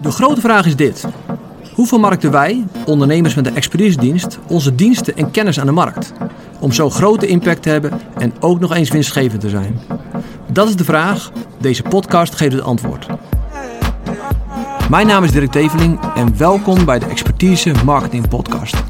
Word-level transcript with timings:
De 0.00 0.10
grote 0.10 0.40
vraag 0.40 0.66
is 0.66 0.76
dit. 0.76 1.04
Hoe 1.74 1.86
vermarkten 1.86 2.30
wij, 2.30 2.64
ondernemers 2.86 3.34
met 3.34 3.46
een 3.46 3.56
expertisedienst, 3.56 4.38
onze 4.48 4.74
diensten 4.74 5.16
en 5.16 5.30
kennis 5.30 5.60
aan 5.60 5.66
de 5.66 5.72
markt? 5.72 6.12
Om 6.60 6.72
zo 6.72 6.90
grote 6.90 7.26
impact 7.26 7.62
te 7.62 7.68
hebben 7.68 8.00
en 8.18 8.32
ook 8.40 8.60
nog 8.60 8.74
eens 8.74 8.90
winstgevend 8.90 9.40
te 9.40 9.48
zijn. 9.48 9.80
Dat 10.52 10.68
is 10.68 10.76
de 10.76 10.84
vraag. 10.84 11.32
Deze 11.60 11.82
podcast 11.82 12.34
geeft 12.34 12.52
het 12.52 12.62
antwoord. 12.62 13.06
Mijn 14.90 15.06
naam 15.06 15.24
is 15.24 15.32
Dirk 15.32 15.50
Teveling 15.50 16.00
en 16.14 16.36
welkom 16.38 16.84
bij 16.84 16.98
de 16.98 17.06
Expertise 17.06 17.72
Marketing 17.84 18.28
Podcast. 18.28 18.82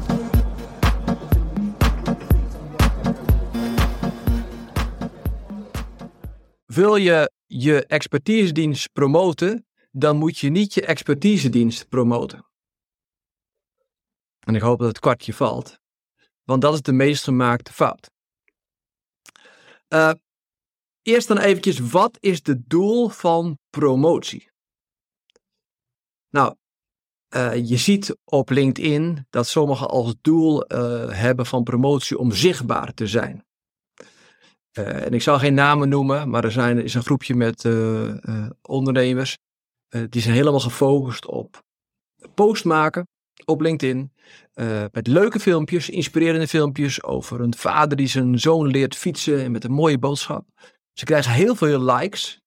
Wil 6.65 6.95
je 6.95 7.31
je 7.47 7.85
expertisedienst 7.85 8.89
promoten, 8.93 9.65
dan 9.95 10.17
moet 10.17 10.37
je 10.37 10.49
niet 10.49 10.73
je 10.73 10.85
expertisedienst 10.85 11.87
promoten. 11.89 12.45
En 14.39 14.55
ik 14.55 14.61
hoop 14.61 14.79
dat 14.79 14.87
het 14.87 14.99
kwartje 14.99 15.33
valt, 15.33 15.79
want 16.43 16.61
dat 16.61 16.73
is 16.73 16.81
de 16.81 16.91
meest 16.91 17.23
gemaakte 17.23 17.73
fout. 17.73 18.11
Uh, 19.89 20.11
eerst 21.01 21.27
dan 21.27 21.37
eventjes, 21.37 21.79
wat 21.79 22.17
is 22.19 22.39
het 22.43 22.69
doel 22.69 23.09
van 23.09 23.59
promotie? 23.69 24.51
Nou, 26.29 26.55
uh, 27.35 27.55
je 27.55 27.77
ziet 27.77 28.17
op 28.23 28.49
LinkedIn 28.49 29.27
dat 29.29 29.47
sommigen 29.47 29.87
als 29.89 30.15
doel 30.21 30.73
uh, 30.73 31.09
hebben 31.09 31.45
van 31.45 31.63
promotie 31.63 32.17
om 32.17 32.31
zichtbaar 32.31 32.93
te 32.93 33.07
zijn. 33.07 33.45
En 34.71 35.13
ik 35.13 35.21
zal 35.21 35.39
geen 35.39 35.53
namen 35.53 35.89
noemen, 35.89 36.29
maar 36.29 36.43
er 36.43 36.51
zijn, 36.51 36.83
is 36.83 36.93
een 36.93 37.03
groepje 37.03 37.35
met 37.35 37.65
ondernemers. 38.61 39.37
Die 40.09 40.21
zijn 40.21 40.35
helemaal 40.35 40.59
gefocust 40.59 41.25
op 41.25 41.63
post 42.33 42.65
maken 42.65 43.07
op 43.45 43.61
LinkedIn. 43.61 44.11
met 44.91 45.07
leuke 45.07 45.39
filmpjes, 45.39 45.89
inspirerende 45.89 46.47
filmpjes 46.47 47.03
over 47.03 47.41
een 47.41 47.55
vader 47.55 47.97
die 47.97 48.07
zijn 48.07 48.39
zoon 48.39 48.67
leert 48.67 48.95
fietsen 48.95 49.43
en 49.43 49.51
met 49.51 49.63
een 49.63 49.71
mooie 49.71 49.99
boodschap. 49.99 50.45
Ze 50.93 51.05
krijgen 51.05 51.31
heel 51.31 51.55
veel 51.55 51.79
likes. 51.79 52.41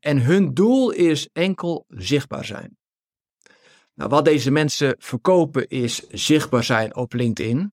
en 0.00 0.22
hun 0.22 0.54
doel 0.54 0.90
is 0.90 1.28
enkel 1.32 1.84
zichtbaar 1.88 2.44
zijn. 2.44 2.76
Nou, 3.94 4.10
wat 4.10 4.24
deze 4.24 4.50
mensen 4.50 4.94
verkopen 4.98 5.68
is 5.68 6.08
zichtbaar 6.08 6.64
zijn 6.64 6.96
op 6.96 7.12
LinkedIn. 7.12 7.72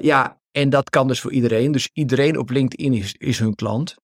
Ja, 0.00 0.40
en 0.50 0.70
dat 0.70 0.90
kan 0.90 1.08
dus 1.08 1.20
voor 1.20 1.32
iedereen. 1.32 1.72
Dus 1.72 1.90
iedereen 1.92 2.38
op 2.38 2.50
LinkedIn 2.50 3.04
is 3.18 3.38
hun 3.38 3.54
klant. 3.54 3.94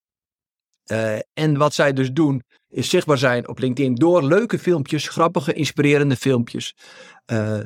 Uh, 0.93 1.19
en 1.33 1.57
wat 1.57 1.75
zij 1.75 1.93
dus 1.93 2.13
doen, 2.13 2.43
is 2.69 2.89
zichtbaar 2.89 3.19
zijn 3.19 3.49
op 3.49 3.59
LinkedIn 3.59 3.95
door 3.95 4.23
leuke 4.23 4.59
filmpjes, 4.59 5.09
grappige, 5.09 5.53
inspirerende 5.53 6.17
filmpjes 6.17 6.75
uh, 7.27 7.61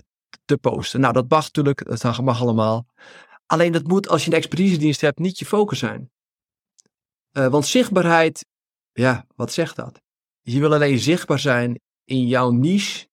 te 0.45 0.57
posten. 0.57 1.01
Nou, 1.01 1.13
dat 1.13 1.29
mag 1.29 1.45
natuurlijk, 1.45 1.85
dat 1.85 2.21
mag 2.21 2.41
allemaal. 2.41 2.87
Alleen 3.47 3.73
dat 3.73 3.87
moet, 3.87 4.09
als 4.09 4.25
je 4.25 4.31
een 4.31 4.37
expertisedienst 4.37 5.01
hebt, 5.01 5.19
niet 5.19 5.39
je 5.39 5.47
focus 5.47 5.79
zijn. 5.79 6.11
want 7.31 7.67
zichtbaarheid, 7.67 8.47
ja, 8.93 9.27
wat 9.35 9.53
zegt 9.53 9.77
dat? 9.77 10.01
Je 10.41 10.61
wil 10.61 10.75
alleen 10.75 10.99
zichtbaar 10.99 11.39
zijn 11.39 11.81
in 12.05 12.27
jouw 12.27 12.51
niche 12.51 13.07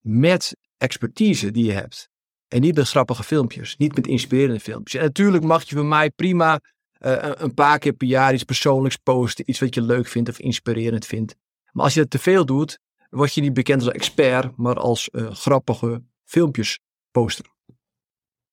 met 0.00 0.56
expertise 0.76 1.50
die 1.50 1.64
je 1.64 1.72
hebt. 1.72 2.08
En 2.48 2.60
niet 2.60 2.76
met 2.76 2.88
grappige 2.88 3.22
filmpjes, 3.22 3.76
niet 3.76 3.96
met 3.96 4.06
inspirerende 4.06 4.60
filmpjes. 4.60 5.00
En 5.00 5.06
natuurlijk 5.06 5.44
mag 5.44 5.68
je 5.68 5.76
van 5.76 5.88
mij 5.88 6.10
prima 6.10 6.60
uh, 7.00 7.30
een 7.34 7.54
paar 7.54 7.78
keer 7.78 7.92
per 7.92 8.06
jaar 8.06 8.34
iets 8.34 8.44
persoonlijks 8.44 8.96
posten, 8.96 9.50
iets 9.50 9.60
wat 9.60 9.74
je 9.74 9.82
leuk 9.82 10.06
vindt 10.06 10.28
of 10.28 10.38
inspirerend 10.38 11.06
vindt. 11.06 11.36
Maar 11.72 11.84
als 11.84 11.94
je 11.94 12.00
dat 12.00 12.10
te 12.10 12.18
veel 12.18 12.46
doet, 12.46 12.78
word 13.10 13.34
je 13.34 13.40
niet 13.40 13.54
bekend 13.54 13.82
als 13.82 13.92
expert, 13.92 14.56
maar 14.56 14.76
als 14.76 15.08
uh, 15.12 15.30
grappige 15.30 16.02
filmpjes 16.24 16.78
poster. 17.10 17.54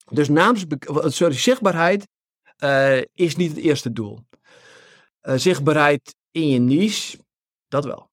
Dus 0.09 0.29
naams, 0.29 0.65
sorry, 1.03 1.33
zichtbaarheid 1.35 2.07
uh, 2.63 3.01
is 3.13 3.35
niet 3.35 3.49
het 3.49 3.59
eerste 3.59 3.91
doel. 3.91 4.19
zichtbaarheid 5.21 6.15
in 6.31 6.47
je 6.49 6.59
niche, 6.59 7.17
dat 7.67 7.85
wel. 7.85 8.11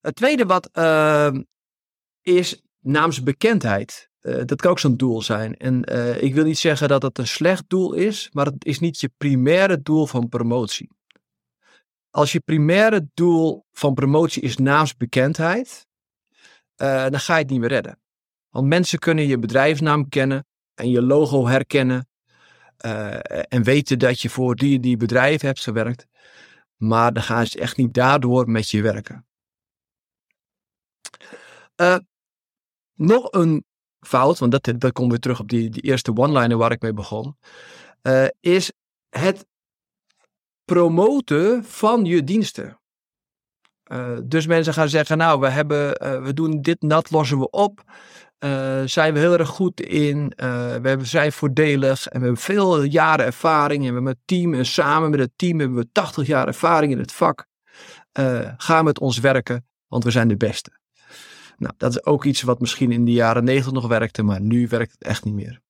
Het 0.00 0.16
tweede 0.16 0.46
wat 0.46 0.70
uh, 0.72 1.34
is 2.22 2.62
naamsbekendheid. 2.80 4.05
Uh, 4.26 4.42
dat 4.44 4.60
kan 4.60 4.70
ook 4.70 4.78
zo'n 4.78 4.96
doel 4.96 5.22
zijn. 5.22 5.56
En 5.56 5.92
uh, 5.92 6.22
ik 6.22 6.34
wil 6.34 6.44
niet 6.44 6.58
zeggen 6.58 6.88
dat 6.88 7.02
het 7.02 7.18
een 7.18 7.26
slecht 7.26 7.64
doel 7.68 7.92
is, 7.92 8.28
maar 8.32 8.46
het 8.46 8.64
is 8.64 8.78
niet 8.78 9.00
je 9.00 9.10
primaire 9.16 9.82
doel 9.82 10.06
van 10.06 10.28
promotie. 10.28 10.90
Als 12.10 12.32
je 12.32 12.40
primaire 12.40 13.08
doel 13.14 13.64
van 13.72 13.94
promotie 13.94 14.42
is 14.42 14.56
naamsbekendheid, 14.56 15.86
uh, 16.76 17.08
dan 17.08 17.20
ga 17.20 17.34
je 17.34 17.42
het 17.42 17.50
niet 17.50 17.60
meer 17.60 17.68
redden. 17.68 18.00
Want 18.50 18.66
mensen 18.66 18.98
kunnen 18.98 19.26
je 19.26 19.38
bedrijfsnaam 19.38 20.08
kennen 20.08 20.46
en 20.74 20.90
je 20.90 21.02
logo 21.02 21.46
herkennen 21.46 22.08
en 23.48 23.62
weten 23.62 23.98
dat 23.98 24.20
je 24.20 24.28
voor 24.30 24.54
die 24.54 24.80
die 24.80 24.96
bedrijf 24.96 25.40
hebt 25.40 25.60
gewerkt. 25.60 26.06
Maar 26.76 27.12
dan 27.12 27.22
gaan 27.22 27.46
ze 27.46 27.60
echt 27.60 27.76
niet 27.76 27.94
daardoor 27.94 28.50
met 28.50 28.70
je 28.70 28.82
werken. 28.82 29.26
Nog 32.94 33.32
een 33.32 33.65
fout, 34.06 34.38
want 34.38 34.52
dat, 34.52 34.80
dat 34.80 34.92
komt 34.92 35.10
weer 35.10 35.20
terug 35.20 35.40
op 35.40 35.48
die, 35.48 35.70
die 35.70 35.82
eerste 35.82 36.16
one-liner 36.16 36.56
waar 36.56 36.72
ik 36.72 36.82
mee 36.82 36.92
begon, 36.92 37.36
uh, 38.02 38.26
is 38.40 38.72
het 39.08 39.46
promoten 40.64 41.64
van 41.64 42.04
je 42.04 42.24
diensten. 42.24 42.80
Uh, 43.92 44.18
dus 44.24 44.46
mensen 44.46 44.72
gaan 44.72 44.88
zeggen, 44.88 45.18
nou, 45.18 45.40
we, 45.40 45.48
hebben, 45.48 45.88
we 46.22 46.32
doen 46.34 46.60
dit, 46.60 46.76
dat 46.78 47.10
lossen 47.10 47.38
we 47.38 47.50
op. 47.50 47.82
zijn 48.84 49.12
we 49.12 49.18
heel 49.18 49.38
erg 49.38 49.48
goed 49.48 49.80
in. 49.80 50.32
we 50.36 50.80
hebben, 50.82 51.06
zijn 51.06 51.32
voordelig 51.32 52.06
en 52.06 52.20
we 52.20 52.24
hebben 52.26 52.42
veel 52.42 52.82
jaren 52.82 53.24
ervaring. 53.24 53.82
En 53.82 53.88
we 53.88 53.94
hebben 53.94 54.20
team 54.24 54.54
en 54.54 54.66
samen 54.66 55.10
met 55.10 55.20
het 55.20 55.32
team 55.36 55.58
hebben 55.58 55.78
we 55.78 55.88
80 55.92 56.26
jaar 56.26 56.46
ervaring 56.46 56.92
in 56.92 56.98
het 56.98 57.12
vak. 57.12 57.46
ga 58.56 58.82
met 58.82 59.00
ons 59.00 59.18
werken, 59.18 59.66
want 59.88 60.04
we 60.04 60.10
zijn 60.10 60.28
de 60.28 60.36
beste. 60.36 60.70
Nou, 61.56 61.74
dat 61.76 61.90
is 61.90 62.04
ook 62.04 62.24
iets 62.24 62.42
wat 62.42 62.60
misschien 62.60 62.92
in 62.92 63.04
de 63.04 63.12
jaren 63.12 63.44
90 63.44 63.72
nog 63.72 63.86
werkte, 63.86 64.22
maar 64.22 64.40
nu 64.40 64.68
werkt 64.68 64.92
het 64.92 65.02
echt 65.02 65.24
niet 65.24 65.34
meer. 65.34 65.60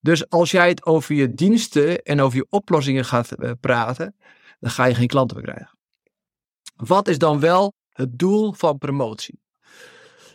Dus 0.00 0.28
als 0.30 0.50
jij 0.50 0.68
het 0.68 0.84
over 0.84 1.14
je 1.14 1.34
diensten 1.34 2.02
en 2.02 2.20
over 2.20 2.36
je 2.36 2.46
oplossingen 2.50 3.04
gaat 3.04 3.32
eh, 3.32 3.50
praten, 3.60 4.16
dan 4.60 4.70
ga 4.70 4.84
je 4.84 4.94
geen 4.94 5.06
klanten 5.06 5.36
meer 5.36 5.46
krijgen. 5.46 5.78
Wat 6.76 7.08
is 7.08 7.18
dan 7.18 7.40
wel 7.40 7.72
het 7.88 8.18
doel 8.18 8.52
van 8.52 8.78
promotie? 8.78 9.40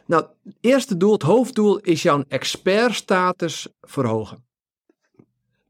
Nou, 0.05 0.25
het 0.43 0.57
eerste 0.61 0.97
doel, 0.97 1.11
het 1.11 1.21
hoofddoel, 1.21 1.77
is 1.77 2.01
jouw 2.01 2.23
expertstatus 2.27 3.67
verhogen. 3.81 4.45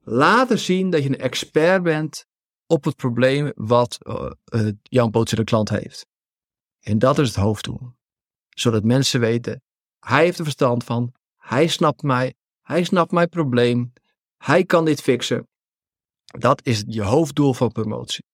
Laten 0.03 0.59
zien 0.59 0.89
dat 0.89 1.03
je 1.03 1.09
een 1.09 1.19
expert 1.19 1.83
bent 1.83 2.25
op 2.67 2.83
het 2.83 2.95
probleem 2.95 3.51
wat 3.55 3.97
uh, 4.01 4.31
uh, 4.53 4.71
jouw 4.83 5.07
potentiële 5.07 5.43
klant 5.43 5.69
heeft. 5.69 6.07
En 6.79 6.99
dat 6.99 7.19
is 7.19 7.27
het 7.27 7.37
hoofddoel 7.37 7.96
zodat 8.59 8.83
mensen 8.83 9.19
weten, 9.19 9.61
hij 9.99 10.23
heeft 10.23 10.37
er 10.37 10.43
verstand 10.43 10.83
van, 10.83 11.13
hij 11.35 11.67
snapt 11.67 12.01
mij, 12.01 12.35
hij 12.61 12.83
snapt 12.83 13.11
mijn 13.11 13.29
probleem, 13.29 13.93
hij 14.37 14.63
kan 14.63 14.85
dit 14.85 15.01
fixen. 15.01 15.47
Dat 16.25 16.65
is 16.65 16.83
je 16.87 17.03
hoofddoel 17.03 17.53
van 17.53 17.71
promotie. 17.71 18.25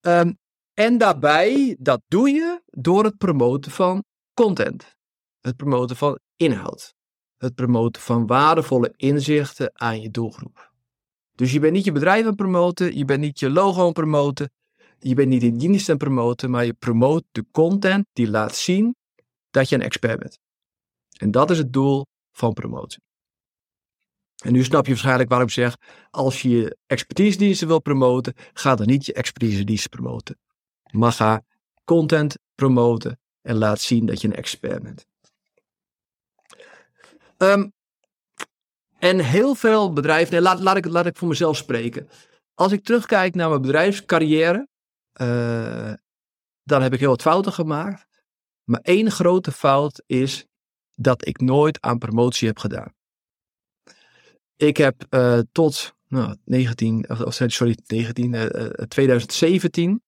Um, 0.00 0.38
en 0.74 0.98
daarbij, 0.98 1.76
dat 1.78 2.02
doe 2.08 2.30
je 2.30 2.62
door 2.66 3.04
het 3.04 3.16
promoten 3.16 3.70
van 3.70 4.04
content. 4.34 4.96
Het 5.40 5.56
promoten 5.56 5.96
van 5.96 6.18
inhoud. 6.36 6.94
Het 7.36 7.54
promoten 7.54 8.02
van 8.02 8.26
waardevolle 8.26 8.92
inzichten 8.96 9.70
aan 9.80 10.00
je 10.00 10.10
doelgroep. 10.10 10.72
Dus 11.34 11.52
je 11.52 11.60
bent 11.60 11.72
niet 11.72 11.84
je 11.84 11.92
bedrijf 11.92 12.20
aan 12.20 12.26
het 12.26 12.36
promoten, 12.36 12.96
je 12.96 13.04
bent 13.04 13.20
niet 13.20 13.38
je 13.38 13.50
logo 13.50 13.78
aan 13.80 13.84
het 13.84 13.94
promoten, 13.94 14.50
je 15.00 15.14
bent 15.14 15.28
niet 15.28 15.42
in 15.42 15.58
dienst 15.58 15.88
aan 15.88 15.96
promoten, 15.96 16.50
maar 16.50 16.64
je 16.64 16.72
promoot 16.72 17.24
de 17.32 17.44
content 17.50 18.06
die 18.12 18.30
laat 18.30 18.56
zien 18.56 18.96
dat 19.50 19.68
je 19.68 19.74
een 19.74 19.82
expert 19.82 20.18
bent. 20.18 20.38
En 21.18 21.30
dat 21.30 21.50
is 21.50 21.58
het 21.58 21.72
doel 21.72 22.06
van 22.32 22.52
promotie. 22.52 23.02
En 24.44 24.52
nu 24.52 24.64
snap 24.64 24.84
je 24.84 24.90
waarschijnlijk 24.90 25.28
waarom 25.28 25.46
ik 25.46 25.52
zeg, 25.52 25.76
als 26.10 26.42
je 26.42 26.48
je 26.48 26.76
expertisediensten 26.86 27.66
wil 27.66 27.80
promoten, 27.80 28.34
ga 28.52 28.74
dan 28.74 28.86
niet 28.86 29.06
je 29.06 29.12
expertisediensten 29.12 29.90
promoten. 29.90 30.38
Maar 30.90 31.12
ga 31.12 31.42
content 31.84 32.38
promoten 32.54 33.20
en 33.42 33.56
laat 33.56 33.80
zien 33.80 34.06
dat 34.06 34.20
je 34.20 34.28
een 34.28 34.34
expert 34.34 34.82
bent. 34.82 35.06
Um, 37.36 37.72
en 38.98 39.18
heel 39.18 39.54
veel 39.54 39.92
bedrijven, 39.92 40.32
nee, 40.32 40.42
laat, 40.42 40.60
laat, 40.60 40.76
ik, 40.76 40.86
laat 40.86 41.06
ik 41.06 41.16
voor 41.16 41.28
mezelf 41.28 41.56
spreken. 41.56 42.08
Als 42.54 42.72
ik 42.72 42.84
terugkijk 42.84 43.34
naar 43.34 43.48
mijn 43.48 43.60
bedrijfscarrière, 43.60 44.68
uh, 45.16 45.92
dan 46.62 46.82
heb 46.82 46.92
ik 46.92 47.00
heel 47.00 47.08
wat 47.08 47.22
fouten 47.22 47.52
gemaakt. 47.52 48.06
Maar 48.64 48.80
één 48.80 49.10
grote 49.10 49.52
fout 49.52 50.02
is 50.06 50.46
dat 50.94 51.26
ik 51.26 51.40
nooit 51.40 51.80
aan 51.80 51.98
promotie 51.98 52.48
heb 52.48 52.58
gedaan. 52.58 52.94
Ik 54.56 54.76
heb 54.76 55.06
uh, 55.10 55.38
tot 55.52 55.94
nou, 56.08 56.36
19, 56.44 57.10
of, 57.10 57.40
sorry, 57.46 57.76
19, 57.86 58.32
uh, 58.32 58.64
2017 58.88 60.02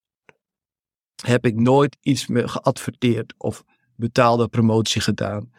heb 1.22 1.46
ik 1.46 1.54
nooit 1.54 1.96
iets 2.00 2.26
geadverteerd 2.30 3.34
of 3.36 3.64
betaalde 3.96 4.48
promotie 4.48 5.00
gedaan. 5.00 5.52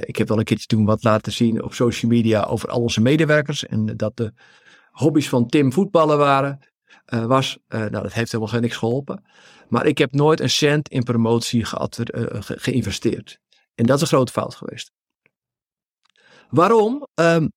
Ik 0.00 0.16
heb 0.16 0.28
wel 0.28 0.38
een 0.38 0.44
keertje 0.44 0.66
toen 0.66 0.84
wat 0.84 1.04
laten 1.04 1.32
zien 1.32 1.62
op 1.62 1.74
social 1.74 2.10
media 2.10 2.42
over 2.42 2.68
al 2.68 2.80
onze 2.80 3.00
medewerkers. 3.00 3.66
En 3.66 3.96
dat 3.96 4.16
de 4.16 4.32
hobby's 4.90 5.28
van 5.28 5.46
Tim 5.46 5.72
voetballen 5.72 6.18
waren. 6.18 6.60
Uh, 7.14 7.24
was, 7.24 7.58
uh, 7.68 7.80
nou, 7.80 8.02
dat 8.02 8.12
heeft 8.12 8.32
helemaal 8.32 8.60
niks 8.60 8.76
geholpen. 8.76 9.24
Maar 9.68 9.86
ik 9.86 9.98
heb 9.98 10.12
nooit 10.12 10.40
een 10.40 10.50
cent 10.50 10.88
in 10.88 11.02
promotie 11.02 11.64
ge 11.64 11.88
geïnvesteerd. 12.40 13.38
En 13.74 13.86
dat 13.86 13.96
is 13.96 14.02
een 14.02 14.06
grote 14.06 14.32
fout 14.32 14.54
geweest. 14.54 14.92
Waarom? 16.48 17.06
Um, 17.14 17.52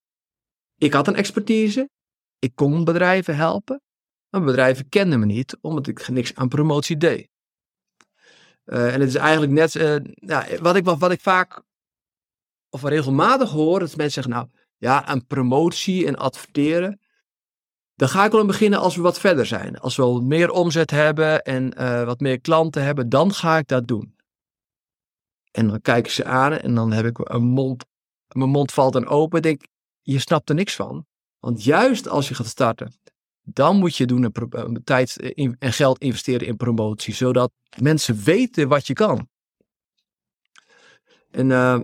ik 0.76 0.94
had 0.94 1.08
een 1.08 1.16
expertise. 1.16 1.90
Ik 2.40 2.52
kon 2.56 2.84
bedrijven 2.84 3.36
helpen. 3.36 3.82
Maar 4.30 4.44
bedrijven 4.44 4.90
kenden 4.90 5.20
me 5.20 5.26
niet, 5.26 5.58
omdat 5.62 5.88
ik 5.88 6.08
niks 6.08 6.36
aan 6.36 6.48
promotie 6.48 6.98
deed. 6.98 7.30
En 8.64 9.00
het 9.00 9.10
is 9.10 9.16
eigenlijk 9.16 9.52
net 9.52 9.74
ja, 10.14 10.46
wat, 10.60 10.76
ik, 10.76 10.86
wat 10.86 11.12
ik 11.12 11.22
vaak 11.22 11.64
of 12.70 12.84
regelmatig 12.84 13.50
hoor, 13.50 13.80
dat 13.80 13.96
mensen 13.96 14.24
zeggen, 14.24 14.34
nou 14.34 14.48
ja, 14.78 15.06
aan 15.06 15.26
promotie 15.26 16.08
en 16.08 16.16
adverteren, 16.16 17.00
dan 18.00 18.10
ga 18.10 18.26
ik 18.26 18.32
wel 18.32 18.46
beginnen 18.46 18.80
als 18.80 18.96
we 18.96 19.02
wat 19.02 19.20
verder 19.20 19.46
zijn. 19.46 19.80
Als 19.80 19.96
we 19.96 20.22
meer 20.22 20.52
omzet 20.52 20.92
hebben 20.92 21.44
en 21.44 21.74
uh, 21.78 22.04
wat 22.04 22.20
meer 22.20 22.40
klanten 22.42 22.84
hebben, 22.84 23.10
dan 23.10 23.34
ga 23.34 23.58
ik 23.58 23.68
dat 23.68 23.88
doen. 23.88 24.16
En 25.52 25.68
dan 25.68 25.82
kijken 25.82 26.12
ze 26.12 26.26
aan 26.26 26.54
en 26.54 26.76
dan 26.76 26.92
heb 26.92 27.06
ik 27.06 27.40
mond, 27.40 27.86
mijn 28.28 28.50
mond 28.50 28.72
valt 28.72 28.94
dan 28.94 29.08
open 29.08 29.38
en 29.38 29.44
denk, 29.44 29.62
je 30.02 30.20
snapt 30.20 30.50
er 30.50 30.56
niks 30.56 30.76
van. 30.76 31.06
Want 31.40 31.64
juist 31.64 32.08
als 32.08 32.28
je 32.28 32.36
gaat 32.36 32.46
starten, 32.46 32.94
dan 33.42 33.78
moet 33.78 33.96
je 33.96 34.06
doen 34.06 34.24
een, 34.50 34.84
tijd 34.84 35.34
en 35.60 35.74
geld 35.74 36.00
investeren 36.00 36.48
in 36.48 36.58
promotie, 36.58 37.14
zodat 37.14 37.52
mensen 37.82 38.24
weten 38.24 38.68
wat 38.68 38.88
je 38.88 38.94
kan. 38.94 39.30
En 41.32 41.50
uh, 41.50 41.80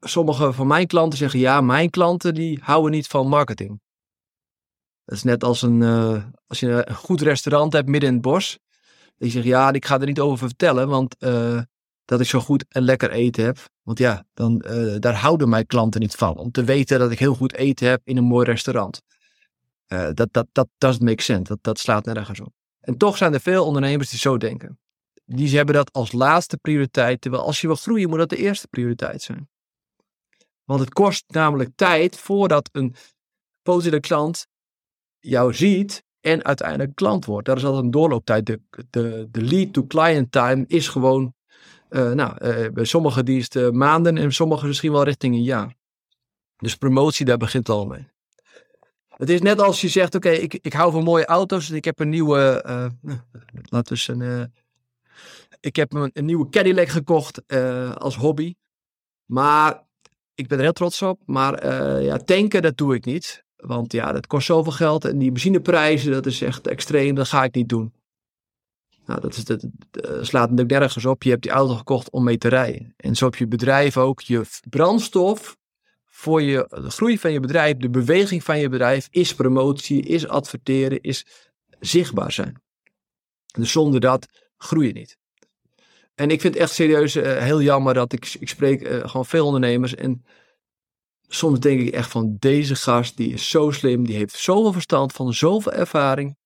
sommige 0.00 0.52
van 0.52 0.66
mijn 0.66 0.86
klanten 0.86 1.18
zeggen, 1.18 1.38
ja, 1.38 1.60
mijn 1.60 1.90
klanten 1.90 2.34
die 2.34 2.58
houden 2.62 2.90
niet 2.90 3.06
van 3.06 3.28
marketing. 3.28 3.82
Dat 5.04 5.16
is 5.16 5.22
net 5.22 5.44
als 5.44 5.62
een, 5.62 5.80
uh, 5.80 6.24
als 6.46 6.60
je 6.60 6.88
een 6.88 6.94
goed 6.94 7.20
restaurant 7.20 7.72
hebt 7.72 7.88
midden 7.88 8.08
in 8.08 8.14
het 8.14 8.24
bos. 8.24 8.58
Die 9.16 9.30
zegt, 9.30 9.44
ja, 9.44 9.72
ik 9.72 9.84
ga 9.84 10.00
er 10.00 10.06
niet 10.06 10.20
over 10.20 10.46
vertellen, 10.46 10.88
want 10.88 11.16
uh, 11.18 11.60
dat 12.04 12.20
ik 12.20 12.26
zo 12.26 12.40
goed 12.40 12.64
en 12.68 12.82
lekker 12.82 13.10
eten 13.10 13.44
heb. 13.44 13.58
Want 13.82 13.98
ja, 13.98 14.24
dan, 14.34 14.64
uh, 14.66 14.96
daar 14.98 15.14
houden 15.14 15.48
mijn 15.48 15.66
klanten 15.66 16.00
niet 16.00 16.14
van. 16.14 16.36
Om 16.36 16.50
te 16.50 16.64
weten 16.64 16.98
dat 16.98 17.10
ik 17.10 17.18
heel 17.18 17.34
goed 17.34 17.54
eten 17.54 17.88
heb 17.88 18.00
in 18.04 18.16
een 18.16 18.24
mooi 18.24 18.46
restaurant. 18.46 19.00
dat, 19.86 20.28
dat, 20.30 20.46
dat 20.52 20.68
doesn't 20.78 21.02
make 21.02 21.22
sense. 21.22 21.42
Dat, 21.42 21.58
dat 21.60 21.78
slaat 21.78 22.04
nergens 22.04 22.40
op. 22.40 22.52
En 22.80 22.96
toch 22.96 23.16
zijn 23.16 23.34
er 23.34 23.40
veel 23.40 23.66
ondernemers 23.66 24.10
die 24.10 24.18
zo 24.18 24.36
denken. 24.36 24.78
Die 25.24 25.56
hebben 25.56 25.74
dat 25.74 25.92
als 25.92 26.12
laatste 26.12 26.56
prioriteit. 26.56 27.20
Terwijl 27.20 27.42
als 27.42 27.60
je 27.60 27.66
wil 27.66 27.76
groeien, 27.76 28.08
moet 28.08 28.18
dat 28.18 28.28
de 28.28 28.36
eerste 28.36 28.68
prioriteit 28.68 29.22
zijn. 29.22 29.48
Want 30.64 30.80
het 30.80 30.92
kost 30.92 31.24
namelijk 31.26 31.70
tijd 31.74 32.16
voordat 32.16 32.68
een 32.72 32.94
potentiële 33.62 34.00
klant 34.00 34.46
jou 35.24 35.54
ziet 35.54 36.04
en 36.20 36.44
uiteindelijk 36.44 36.94
klant 36.94 37.24
wordt. 37.24 37.46
Daar 37.46 37.56
is 37.56 37.64
altijd 37.64 37.84
een 37.84 37.90
doorlooptijd. 37.90 38.46
De, 38.46 38.60
de, 38.90 39.28
de 39.30 39.42
lead-to-client 39.42 40.32
time 40.32 40.64
is 40.66 40.88
gewoon, 40.88 41.34
uh, 41.90 42.12
nou, 42.12 42.44
uh, 42.44 42.70
bij 42.72 42.84
sommigen 42.84 43.24
die 43.24 43.38
is 43.38 43.54
het 43.54 43.72
maanden 43.72 44.18
en 44.18 44.32
sommigen 44.32 44.66
misschien 44.66 44.92
wel 44.92 45.04
richting 45.04 45.34
een 45.34 45.42
jaar. 45.42 45.74
Dus 46.56 46.76
promotie, 46.76 47.26
daar 47.26 47.36
begint 47.36 47.68
al 47.68 47.86
mee. 47.86 48.12
Het 49.08 49.30
is 49.30 49.40
net 49.40 49.60
als 49.60 49.80
je 49.80 49.88
zegt, 49.88 50.14
oké, 50.14 50.30
ik, 50.30 50.54
ik 50.54 50.72
hou 50.72 50.92
van 50.92 51.02
mooie 51.02 51.26
auto's 51.26 51.70
en 51.70 51.76
ik 51.76 51.84
heb 51.84 52.00
een 52.00 52.08
nieuwe, 52.08 52.64
uh, 52.66 52.86
laten 53.74 53.96
we 53.96 54.12
een, 54.12 54.52
ik 55.60 55.76
heb 55.76 55.92
een, 55.92 56.10
een, 56.12 56.24
nieuwe 56.24 56.48
Cadillac 56.48 56.88
gekocht 56.88 57.48
als 57.98 58.16
hobby. 58.16 58.54
Maar 59.24 59.82
ik 60.34 60.48
ben 60.48 60.58
er 60.58 60.64
heel 60.64 60.72
trots 60.72 61.02
op, 61.02 61.20
maar 61.26 61.66
ja, 62.02 62.16
tanken, 62.16 62.62
dat 62.62 62.76
doe 62.76 62.94
ik 62.94 63.04
niet. 63.04 63.43
Want 63.66 63.92
ja, 63.92 64.12
dat 64.12 64.26
kost 64.26 64.46
zoveel 64.46 64.72
geld. 64.72 65.04
En 65.04 65.18
die 65.18 65.32
benzineprijzen, 65.32 66.12
dat 66.12 66.26
is 66.26 66.42
echt 66.42 66.66
extreem. 66.66 67.14
Dat 67.14 67.28
ga 67.28 67.44
ik 67.44 67.54
niet 67.54 67.68
doen. 67.68 67.92
Nou, 69.06 69.20
dat, 69.20 69.36
is, 69.36 69.44
dat, 69.44 69.60
dat 69.90 70.26
slaat 70.26 70.50
natuurlijk 70.50 70.78
nergens 70.78 71.04
op. 71.04 71.22
Je 71.22 71.30
hebt 71.30 71.42
die 71.42 71.52
auto 71.52 71.74
gekocht 71.74 72.10
om 72.10 72.24
mee 72.24 72.38
te 72.38 72.48
rijden. 72.48 72.94
En 72.96 73.16
zo 73.16 73.24
heb 73.24 73.34
je 73.34 73.46
bedrijf 73.46 73.96
ook 73.96 74.20
je 74.20 74.42
brandstof 74.68 75.56
voor 76.04 76.42
je, 76.42 76.66
de 76.68 76.90
groei 76.90 77.18
van 77.18 77.32
je 77.32 77.40
bedrijf, 77.40 77.76
de 77.76 77.90
beweging 77.90 78.44
van 78.44 78.58
je 78.58 78.68
bedrijf, 78.68 79.08
is 79.10 79.34
promotie, 79.34 80.02
is 80.02 80.28
adverteren, 80.28 81.00
is 81.00 81.26
zichtbaar 81.80 82.32
zijn. 82.32 82.62
Dus 83.58 83.72
zonder 83.72 84.00
dat 84.00 84.26
groei 84.56 84.86
je 84.86 84.92
niet. 84.92 85.18
En 86.14 86.30
ik 86.30 86.40
vind 86.40 86.54
het 86.54 86.62
echt 86.62 86.72
serieus 86.72 87.16
uh, 87.16 87.36
heel 87.36 87.62
jammer 87.62 87.94
dat 87.94 88.12
ik, 88.12 88.36
ik 88.40 88.48
spreek 88.48 88.88
uh, 88.88 89.08
gewoon 89.08 89.26
veel 89.26 89.46
ondernemers. 89.46 89.94
En 89.94 90.24
soms 91.28 91.60
denk 91.60 91.80
ik 91.80 91.94
echt 91.94 92.10
van 92.10 92.36
deze 92.38 92.76
gast, 92.76 93.16
die 93.16 93.32
is 93.32 93.50
zo 93.50 93.70
slim, 93.70 94.06
die 94.06 94.16
heeft 94.16 94.38
zoveel 94.38 94.72
verstand 94.72 95.12
van 95.12 95.34
zoveel 95.34 95.72
ervaring. 95.72 96.36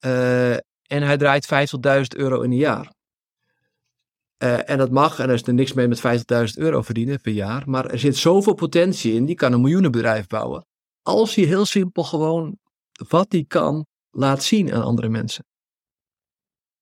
Uh, 0.00 0.52
en 0.86 1.02
hij 1.02 1.16
draait 1.16 1.48
50.000 1.86 2.02
euro 2.16 2.40
in 2.40 2.50
een 2.50 2.56
jaar. 2.56 2.94
en 4.38 4.78
dat 4.78 4.90
mag, 4.90 5.18
en 5.18 5.28
er 5.28 5.34
is 5.34 5.42
er 5.42 5.54
niks 5.54 5.72
mee 5.72 5.88
met 5.88 5.98
50.000 5.98 6.04
euro 6.54 6.82
verdienen 6.82 7.20
per 7.20 7.32
jaar. 7.32 7.62
Maar 7.66 7.86
er 7.86 7.98
zit 7.98 8.16
zoveel 8.16 8.54
potentie 8.54 9.14
in, 9.14 9.24
die 9.24 9.34
kan 9.34 9.52
een 9.52 9.60
miljoenenbedrijf 9.60 10.26
bouwen. 10.26 10.66
Als 11.02 11.34
hij 11.34 11.44
heel 11.44 11.64
simpel 11.64 12.04
gewoon 12.04 12.58
wat 13.08 13.32
hij 13.32 13.44
kan 13.48 13.86
laat 14.10 14.42
zien 14.42 14.72
aan 14.72 14.82
andere 14.82 15.08
mensen. 15.08 15.44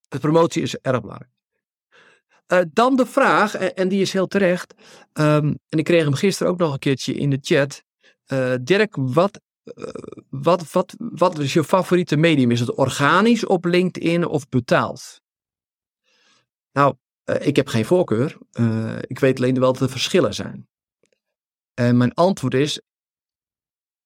De 0.08 0.18
promotie 0.18 0.62
is 0.62 0.76
erg 0.76 1.00
belangrijk. 1.00 1.33
Uh, 2.52 2.60
dan 2.72 2.96
de 2.96 3.06
vraag, 3.06 3.54
en, 3.54 3.88
die 3.88 4.00
is 4.00 4.12
heel 4.12 4.26
terecht. 4.26 4.74
Um, 5.12 5.58
en 5.68 5.78
ik 5.78 5.84
kreeg 5.84 6.04
hem 6.04 6.14
gisteren 6.14 6.52
ook 6.52 6.58
nog 6.58 6.72
een 6.72 6.78
keertje 6.78 7.14
in 7.14 7.30
de 7.30 7.38
chat. 7.40 7.82
Uh, 8.26 8.54
Dirk, 8.60 8.96
wat, 8.98 9.40
uh, 9.64 9.86
wat, 10.30 10.72
wat, 10.72 10.94
wat 10.98 11.38
is 11.38 11.52
je 11.52 11.64
favoriete 11.64 12.16
medium? 12.16 12.50
Is 12.50 12.60
het 12.60 12.74
organisch 12.74 13.46
op 13.46 13.64
LinkedIn 13.64 14.26
of 14.26 14.48
betaald? 14.48 15.20
Nou, 16.72 16.94
ik 17.24 17.56
heb 17.56 17.68
geen 17.68 17.84
voorkeur. 17.84 18.38
ik 19.00 19.18
weet 19.18 19.38
alleen 19.38 19.60
wel 19.60 19.72
dat 19.72 19.82
er 19.82 19.90
verschillen 19.90 20.34
zijn. 20.34 20.68
En 21.74 21.96
mijn 21.96 22.14
antwoord 22.14 22.54
is: 22.54 22.80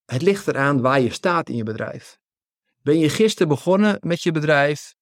het 0.05 0.23
ligt 0.23 0.49
eraan 0.49 0.81
waar 0.81 1.01
je 1.01 1.13
staat 1.13 1.49
in 1.49 1.57
je 1.57 1.63
bedrijf. 1.63 2.19
Ben 2.83 2.99
je 2.99 3.09
gisteren 3.09 3.49
begonnen 3.49 3.99
met 4.01 4.23
je 4.23 4.33
bedrijf 4.33 4.95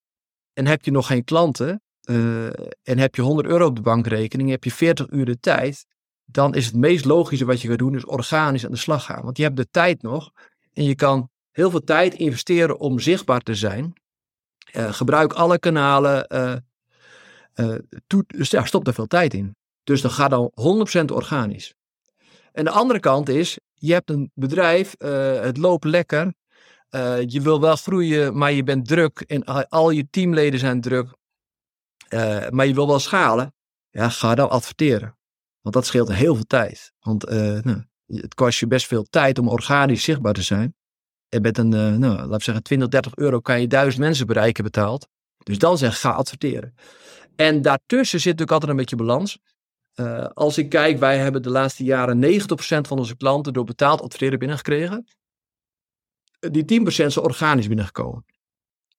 en 0.53 0.67
heb 0.67 0.85
je 0.85 0.91
nog 0.91 1.06
geen 1.06 1.25
klanten? 1.25 1.86
Uh, 2.07 2.47
en 2.83 2.99
heb 2.99 3.15
je 3.15 3.23
100 3.23 3.49
euro 3.49 3.67
op 3.67 3.77
de 3.77 3.83
bankrekening, 3.83 4.51
heb 4.51 4.65
je 4.65 4.73
40 4.73 5.07
uur 5.11 5.25
de 5.25 5.41
tijd, 5.41 5.87
dan 6.25 6.55
is 6.55 6.67
het 6.67 6.75
meest 6.75 7.05
logische 7.05 7.45
wat 7.45 7.61
je 7.61 7.69
gaat 7.69 7.79
doen, 7.79 7.95
is 7.95 8.05
organisch 8.05 8.65
aan 8.65 8.71
de 8.71 8.77
slag 8.77 9.05
gaan. 9.05 9.23
Want 9.23 9.37
je 9.37 9.43
hebt 9.43 9.57
de 9.57 9.71
tijd 9.71 10.03
nog 10.03 10.31
en 10.73 10.85
je 10.85 10.95
kan 10.95 11.31
heel 11.51 11.71
veel 11.71 11.85
tijd 11.85 12.15
investeren 12.15 12.79
om 12.79 12.99
zichtbaar 12.99 13.41
te 13.41 13.55
zijn. 13.55 13.93
Uh, 14.73 14.93
gebruik 14.93 15.33
alle 15.33 15.59
kanalen. 15.59 16.27
Uh, 16.35 17.75
toe, 18.07 18.25
dus 18.27 18.51
ja, 18.51 18.65
stop 18.65 18.87
er 18.87 18.95
veel 18.95 19.07
tijd 19.07 19.35
in. 19.35 19.57
Dus 19.85 20.01
dan 20.01 20.11
gaat 20.11 20.31
dan 20.31 20.53
100% 21.11 21.15
organisch. 21.15 21.75
En 22.53 22.65
de 22.65 22.71
andere 22.71 23.01
kant 23.01 23.29
is, 23.29 23.59
je 23.75 23.93
hebt 23.93 24.11
een 24.11 24.31
bedrijf, 24.35 24.95
het 25.41 25.57
loopt 25.57 25.85
lekker. 25.85 26.35
je 27.27 27.41
wil 27.43 27.61
wel 27.61 27.77
groeien, 27.77 28.39
maar 28.39 28.53
je 28.53 28.63
bent 28.63 28.87
druk 28.87 29.21
en 29.21 29.45
al 29.69 29.91
je 29.91 30.07
teamleden 30.11 30.59
zijn 30.59 30.81
druk. 30.81 31.17
Uh, 32.09 32.49
maar 32.49 32.67
je 32.67 32.75
wil 32.75 32.87
wel 32.87 32.99
schalen. 32.99 33.55
Ja, 33.91 34.09
ga 34.09 34.35
dan 34.35 34.51
adverteren. 34.51 35.19
Want 35.61 35.75
dat 35.75 35.87
scheelt 35.87 36.13
heel 36.13 36.35
veel 36.35 36.45
tijd. 36.45 36.93
Want 37.01 37.31
uh, 37.31 37.61
nou, 37.61 37.85
het 38.07 38.35
kost 38.35 38.59
je 38.59 38.67
best 38.67 38.87
veel 38.87 39.05
tijd 39.11 39.39
om 39.39 39.49
organisch 39.49 40.03
zichtbaar 40.03 40.33
te 40.33 40.43
zijn. 40.43 40.75
En 41.29 41.43
met 41.43 41.59
een, 41.59 41.73
uh, 41.73 41.97
nou, 41.97 42.41
zeggen, 42.41 42.63
20, 42.63 42.89
30 42.89 43.15
euro 43.15 43.41
kan 43.41 43.61
je 43.61 43.67
duizend 43.67 44.05
mensen 44.05 44.27
bereiken 44.27 44.65
betaald. 44.65 45.09
Dus 45.39 45.59
dan 45.59 45.79
zeg 45.79 46.01
ga 46.01 46.11
adverteren. 46.11 46.75
En 47.37 47.63
daartussen 47.63 48.21
zit 48.21 48.39
natuurlijk 48.39 48.51
altijd 48.51 48.71
een 48.71 48.77
beetje 48.77 48.97
balans. 48.97 49.39
als 50.35 50.59
ik 50.59 50.69
kijk, 50.69 50.99
wij 50.99 51.19
hebben 51.19 51.43
de 51.43 51.51
laatste 51.51 51.85
jaren 51.85 52.25
90% 52.25 52.39
van 52.89 52.99
onze 52.99 53.17
klanten 53.17 53.53
door 53.53 53.65
betaald 53.65 54.01
adverteren 54.01 54.39
binnengekregen. 54.39 55.07
Die 56.39 56.83
10% 56.83 56.89
zijn 56.89 57.19
organisch 57.19 57.67
binnengekomen. 57.67 58.25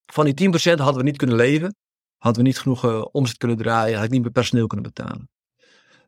Van 0.06 0.26
die 0.26 0.50
10% 0.50 0.54
hadden 0.76 0.98
we 0.98 1.04
niet 1.04 1.18
kunnen 1.18 1.36
leven. 1.36 1.76
Hadden 2.18 2.42
we 2.42 2.48
niet 2.48 2.60
genoeg 2.60 2.86
uh, 2.86 3.06
omzet 3.12 3.38
kunnen 3.38 3.58
draaien, 3.58 3.96
had 3.96 4.06
ik 4.06 4.12
niet 4.12 4.22
meer 4.22 4.32
personeel 4.32 4.68
kunnen 4.68 4.92
betalen. 4.94 5.30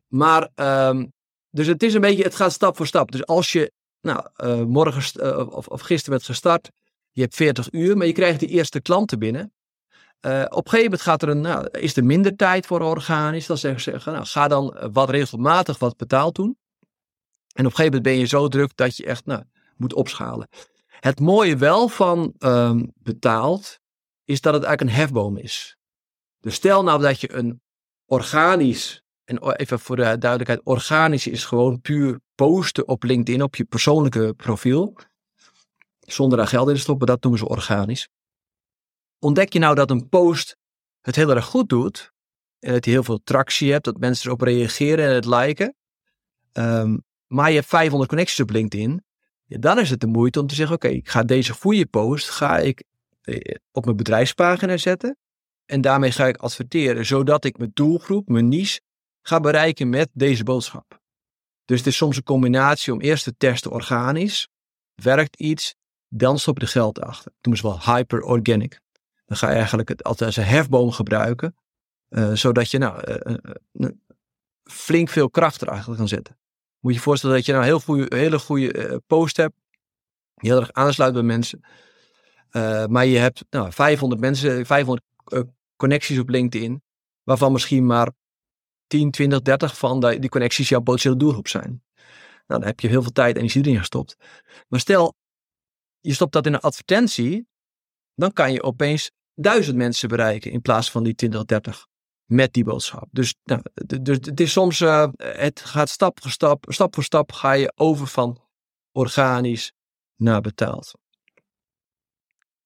Maar, 0.06 0.48
um, 0.54 1.12
dus 1.50 1.66
het 1.66 1.82
is 1.82 1.94
een 1.94 2.00
beetje, 2.00 2.22
het 2.22 2.34
gaat 2.34 2.52
stap 2.52 2.76
voor 2.76 2.86
stap. 2.86 3.12
Dus 3.12 3.26
als 3.26 3.52
je, 3.52 3.72
nou, 4.00 4.26
uh, 4.36 4.62
morgen 4.62 5.26
uh, 5.26 5.48
of, 5.56 5.66
of 5.66 5.80
gisteren 5.80 6.10
werd 6.10 6.24
gestart, 6.24 6.70
je 7.10 7.20
hebt 7.20 7.34
40 7.34 7.72
uur, 7.72 7.96
maar 7.96 8.06
je 8.06 8.12
krijgt 8.12 8.40
die 8.40 8.48
eerste 8.48 8.80
klanten 8.80 9.18
binnen. 9.18 9.52
op 10.20 10.24
een 10.24 10.50
gegeven 10.50 10.82
moment 10.82 11.00
gaat 11.00 11.22
er 11.22 11.28
een, 11.28 11.40
nou, 11.40 11.68
is 11.70 11.96
er 11.96 12.04
minder 12.04 12.36
tijd 12.36 12.66
voor 12.66 12.80
organisch. 12.80 13.46
Dan 13.46 13.58
zeggen 13.58 14.00
ze, 14.00 14.10
nou, 14.10 14.24
ga 14.26 14.48
dan 14.48 14.90
wat 14.92 15.10
regelmatig 15.10 15.78
wat 15.78 15.96
betaald 15.96 16.34
doen. 16.34 16.58
En 17.52 17.66
op 17.66 17.70
een 17.70 17.76
gegeven 17.76 17.84
moment 17.84 18.02
ben 18.02 18.18
je 18.18 18.24
zo 18.24 18.48
druk 18.48 18.76
dat 18.76 18.96
je 18.96 19.04
echt 19.04 19.26
nou, 19.26 19.42
moet 19.76 19.94
opschalen. 19.94 20.48
Het 20.86 21.20
mooie 21.20 21.56
wel 21.56 21.88
van 21.88 22.34
um, 22.38 22.92
betaald 22.94 23.78
is 24.24 24.40
dat 24.40 24.54
het 24.54 24.62
eigenlijk 24.62 24.96
een 24.96 25.02
hefboom 25.02 25.36
is. 25.36 25.76
Dus 26.40 26.54
stel 26.54 26.82
nou 26.82 27.02
dat 27.02 27.20
je 27.20 27.32
een 27.32 27.60
organisch, 28.04 29.02
en 29.24 29.52
even 29.56 29.80
voor 29.80 29.96
de 29.96 30.18
duidelijkheid, 30.18 30.60
organisch 30.64 31.26
is 31.26 31.44
gewoon 31.44 31.80
puur 31.80 32.20
posten 32.34 32.88
op 32.88 33.02
LinkedIn 33.02 33.42
op 33.42 33.56
je 33.56 33.64
persoonlijke 33.64 34.34
profiel. 34.36 34.96
Zonder 36.00 36.38
daar 36.38 36.46
geld 36.46 36.68
in 36.68 36.74
te 36.74 36.80
stoppen, 36.80 37.06
dat 37.06 37.22
noemen 37.22 37.40
ze 37.40 37.48
organisch. 37.48 38.08
Ontdek 39.18 39.52
je 39.52 39.58
nou 39.58 39.74
dat 39.74 39.90
een 39.90 40.08
post 40.08 40.56
het 41.00 41.16
heel 41.16 41.30
erg 41.30 41.44
goed 41.44 41.68
doet, 41.68 42.12
en 42.58 42.72
dat 42.72 42.84
je 42.84 42.90
heel 42.90 43.02
veel 43.02 43.22
tractie 43.22 43.72
hebt, 43.72 43.84
dat 43.84 43.98
mensen 43.98 44.26
erop 44.26 44.40
reageren 44.40 45.04
en 45.08 45.14
het 45.14 45.24
liken, 45.24 45.74
ehm, 46.52 46.96
maar 47.26 47.48
je 47.48 47.54
hebt 47.54 47.68
500 47.68 48.08
connecties 48.08 48.40
op 48.40 48.50
LinkedIn, 48.50 49.04
dan 49.46 49.78
is 49.78 49.90
het 49.90 50.00
de 50.00 50.06
moeite 50.06 50.40
om 50.40 50.46
te 50.46 50.54
zeggen, 50.54 50.76
oké, 50.76 50.88
ik 50.88 51.08
ga 51.08 51.22
deze 51.22 51.52
goede 51.52 51.86
post 51.86 52.30
ga 52.30 52.58
ik 52.58 52.84
eh, 53.20 53.54
op 53.72 53.84
mijn 53.84 53.96
bedrijfspagina 53.96 54.76
zetten 54.76 55.18
en 55.70 55.80
daarmee 55.80 56.12
ga 56.12 56.26
ik 56.26 56.36
adverteren, 56.36 57.06
zodat 57.06 57.44
ik 57.44 57.58
mijn 57.58 57.70
doelgroep, 57.74 58.28
mijn 58.28 58.48
niche, 58.48 58.80
ga 59.22 59.40
bereiken 59.40 59.88
met 59.88 60.08
deze 60.12 60.44
boodschap. 60.44 61.00
Dus 61.64 61.78
het 61.78 61.86
is 61.86 61.96
soms 61.96 62.16
een 62.16 62.22
combinatie 62.22 62.92
om 62.92 63.00
eerst 63.00 63.24
te 63.24 63.36
testen 63.36 63.70
organisch, 63.70 64.48
werkt 64.94 65.36
iets, 65.36 65.74
dan 66.08 66.38
stop 66.38 66.58
je 66.58 66.64
er 66.64 66.70
geld 66.70 67.00
achter. 67.00 67.32
Noemen 67.40 67.62
ze 67.62 67.68
wel 67.68 67.94
hyper 67.94 68.22
organic. 68.22 68.80
Dan 69.26 69.36
ga 69.36 69.48
je 69.48 69.56
eigenlijk 69.56 69.88
het 69.88 70.04
altijd 70.04 70.28
als 70.28 70.36
een 70.36 70.52
hefboom 70.52 70.90
gebruiken, 70.90 71.56
uh, 72.08 72.32
zodat 72.32 72.70
je 72.70 72.78
nou 72.78 73.20
uh, 73.72 73.88
flink 74.64 75.08
veel 75.08 75.30
kracht 75.30 75.62
erachter 75.62 75.96
kan 75.96 76.08
zetten. 76.08 76.38
Moet 76.80 76.92
je 76.92 76.98
je 76.98 77.04
voorstellen 77.04 77.36
dat 77.36 77.46
je 77.46 77.52
nou 77.52 77.64
heel 77.64 77.80
goede, 77.80 78.16
hele 78.16 78.38
goede 78.38 79.02
post 79.06 79.36
hebt, 79.36 79.54
die 80.34 80.50
heel 80.50 80.60
erg 80.60 80.72
aansluit 80.72 81.12
bij 81.12 81.22
mensen. 81.22 81.60
maar 82.88 83.06
je 83.06 83.18
hebt 83.18 83.44
nou, 83.50 83.72
500 83.72 84.20
mensen, 84.20 84.66
500 84.66 85.02
connecties 85.80 86.18
op 86.18 86.28
LinkedIn, 86.28 86.82
waarvan 87.22 87.52
misschien 87.52 87.86
maar 87.86 88.12
10, 88.86 89.10
20, 89.10 89.42
30 89.42 89.78
van 89.78 90.00
die, 90.00 90.28
connecties 90.28 90.68
jouw 90.68 90.80
potentiële 90.80 91.16
doelgroep 91.16 91.48
zijn. 91.48 91.82
Nou, 92.46 92.60
dan 92.60 92.64
heb 92.64 92.80
je 92.80 92.88
heel 92.88 93.02
veel 93.02 93.12
tijd 93.12 93.34
en 93.34 93.40
energie 93.40 93.62
erin 93.64 93.78
gestopt. 93.78 94.16
Maar 94.68 94.80
stel, 94.80 95.14
je 96.00 96.14
stopt 96.14 96.32
dat 96.32 96.46
in 96.46 96.54
een 96.54 96.60
advertentie, 96.60 97.48
dan 98.14 98.32
kan 98.32 98.52
je 98.52 98.62
opeens 98.62 99.10
duizend 99.34 99.76
mensen 99.76 100.08
bereiken 100.08 100.50
in 100.50 100.60
plaats 100.60 100.90
van 100.90 101.02
die 101.02 101.14
20, 101.14 101.44
30 101.44 101.86
met 102.24 102.52
die 102.52 102.64
boodschap. 102.64 103.08
Dus, 103.10 103.34
nou, 103.44 103.62
dus 104.02 104.16
het 104.20 104.40
is 104.40 104.52
soms, 104.52 104.80
uh, 104.80 105.08
het 105.16 105.60
gaat 105.60 105.88
stap 105.88 106.20
voor 106.22 106.30
stap, 106.30 106.64
stap 106.68 106.94
voor 106.94 107.04
stap 107.04 107.32
ga 107.32 107.52
je 107.52 107.72
over 107.74 108.06
van 108.06 108.40
organisch 108.92 109.72
naar 110.16 110.40
betaald. 110.40 110.92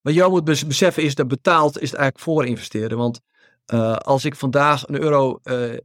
Wat 0.04 0.14
je 0.14 0.28
moet 0.28 0.44
beseffen 0.44 1.02
is 1.02 1.14
dat 1.14 1.28
betaald 1.28 1.80
is 1.80 1.92
eigenlijk 1.92 2.18
voor 2.18 2.46
investeren. 2.46 2.99
Want 2.99 3.20
uh, 3.73 3.96
als 3.96 4.25
ik 4.25 4.37
vandaag 4.37 4.88
een 4.88 5.00
euro 5.00 5.38
uh, 5.42 5.73
uh, 5.73 5.78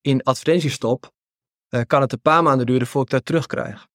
in 0.00 0.22
advertenties 0.22 0.72
stop, 0.72 1.12
kan 1.86 2.00
het 2.00 2.12
een 2.12 2.20
paar 2.20 2.42
maanden 2.42 2.66
duren 2.66 2.86
voordat 2.86 3.12
ik 3.12 3.18
dat 3.18 3.26
terugkrijg. 3.26 3.86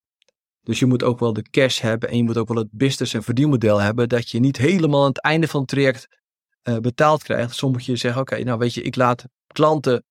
Dus 0.61 0.79
je 0.79 0.85
moet 0.85 1.03
ook 1.03 1.19
wel 1.19 1.33
de 1.33 1.41
cash 1.49 1.79
hebben 1.81 2.09
en 2.09 2.17
je 2.17 2.23
moet 2.23 2.37
ook 2.37 2.47
wel 2.47 2.57
het 2.57 2.71
business 2.71 3.13
en 3.13 3.23
verdienmodel 3.23 3.77
hebben 3.77 4.09
dat 4.09 4.29
je 4.29 4.39
niet 4.39 4.57
helemaal 4.57 5.01
aan 5.01 5.07
het 5.07 5.21
einde 5.21 5.47
van 5.47 5.59
het 5.59 5.69
traject 5.69 6.07
betaald 6.81 7.23
krijgt. 7.23 7.55
Soms 7.55 7.73
moet 7.73 7.85
je 7.85 7.95
zeggen, 7.95 8.21
oké, 8.21 8.43
nou 8.43 8.57
weet 8.59 8.73
je, 8.73 8.81
ik 8.81 8.95
laat 8.95 9.25
klanten 9.47 10.03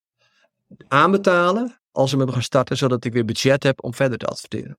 aanbetalen 0.89 1.81
als 1.91 2.11
ze 2.11 2.17
met 2.17 2.27
me 2.27 2.33
gaan 2.33 2.43
starten, 2.43 2.77
zodat 2.77 3.05
ik 3.05 3.13
weer 3.13 3.25
budget 3.25 3.63
heb 3.63 3.85
om 3.85 3.95
verder 3.95 4.19
te 4.19 4.27
adverteren. 4.27 4.79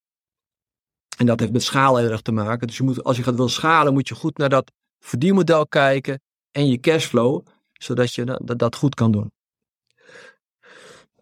En 1.19 1.25
dat 1.25 1.39
heeft 1.39 1.51
met 1.51 1.63
schaal 1.63 1.97
heel 1.97 2.09
erg 2.09 2.21
te 2.21 2.31
maken. 2.31 2.67
Dus 2.67 2.77
je 2.77 2.83
moet, 2.83 3.03
als 3.03 3.17
je 3.17 3.23
gaat 3.23 3.35
wil 3.35 3.49
schalen, 3.49 3.93
moet 3.93 4.07
je 4.07 4.15
goed 4.15 4.37
naar 4.37 4.49
dat 4.49 4.71
verdienmodel 4.99 5.67
kijken 5.67 6.21
en 6.51 6.67
je 6.67 6.79
cashflow, 6.79 7.45
zodat 7.71 8.13
je 8.13 8.39
dat, 8.57 8.75
goed 8.75 8.95
kan 8.95 9.11
doen. 9.11 9.31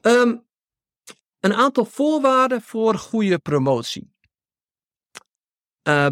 Um, 0.02 0.46
een 1.40 1.54
aantal 1.54 1.86
voorwaarden 1.86 2.62
voor 2.62 2.96
goede 2.96 3.40
promotie. 3.40 4.12
Uh, 5.88 6.08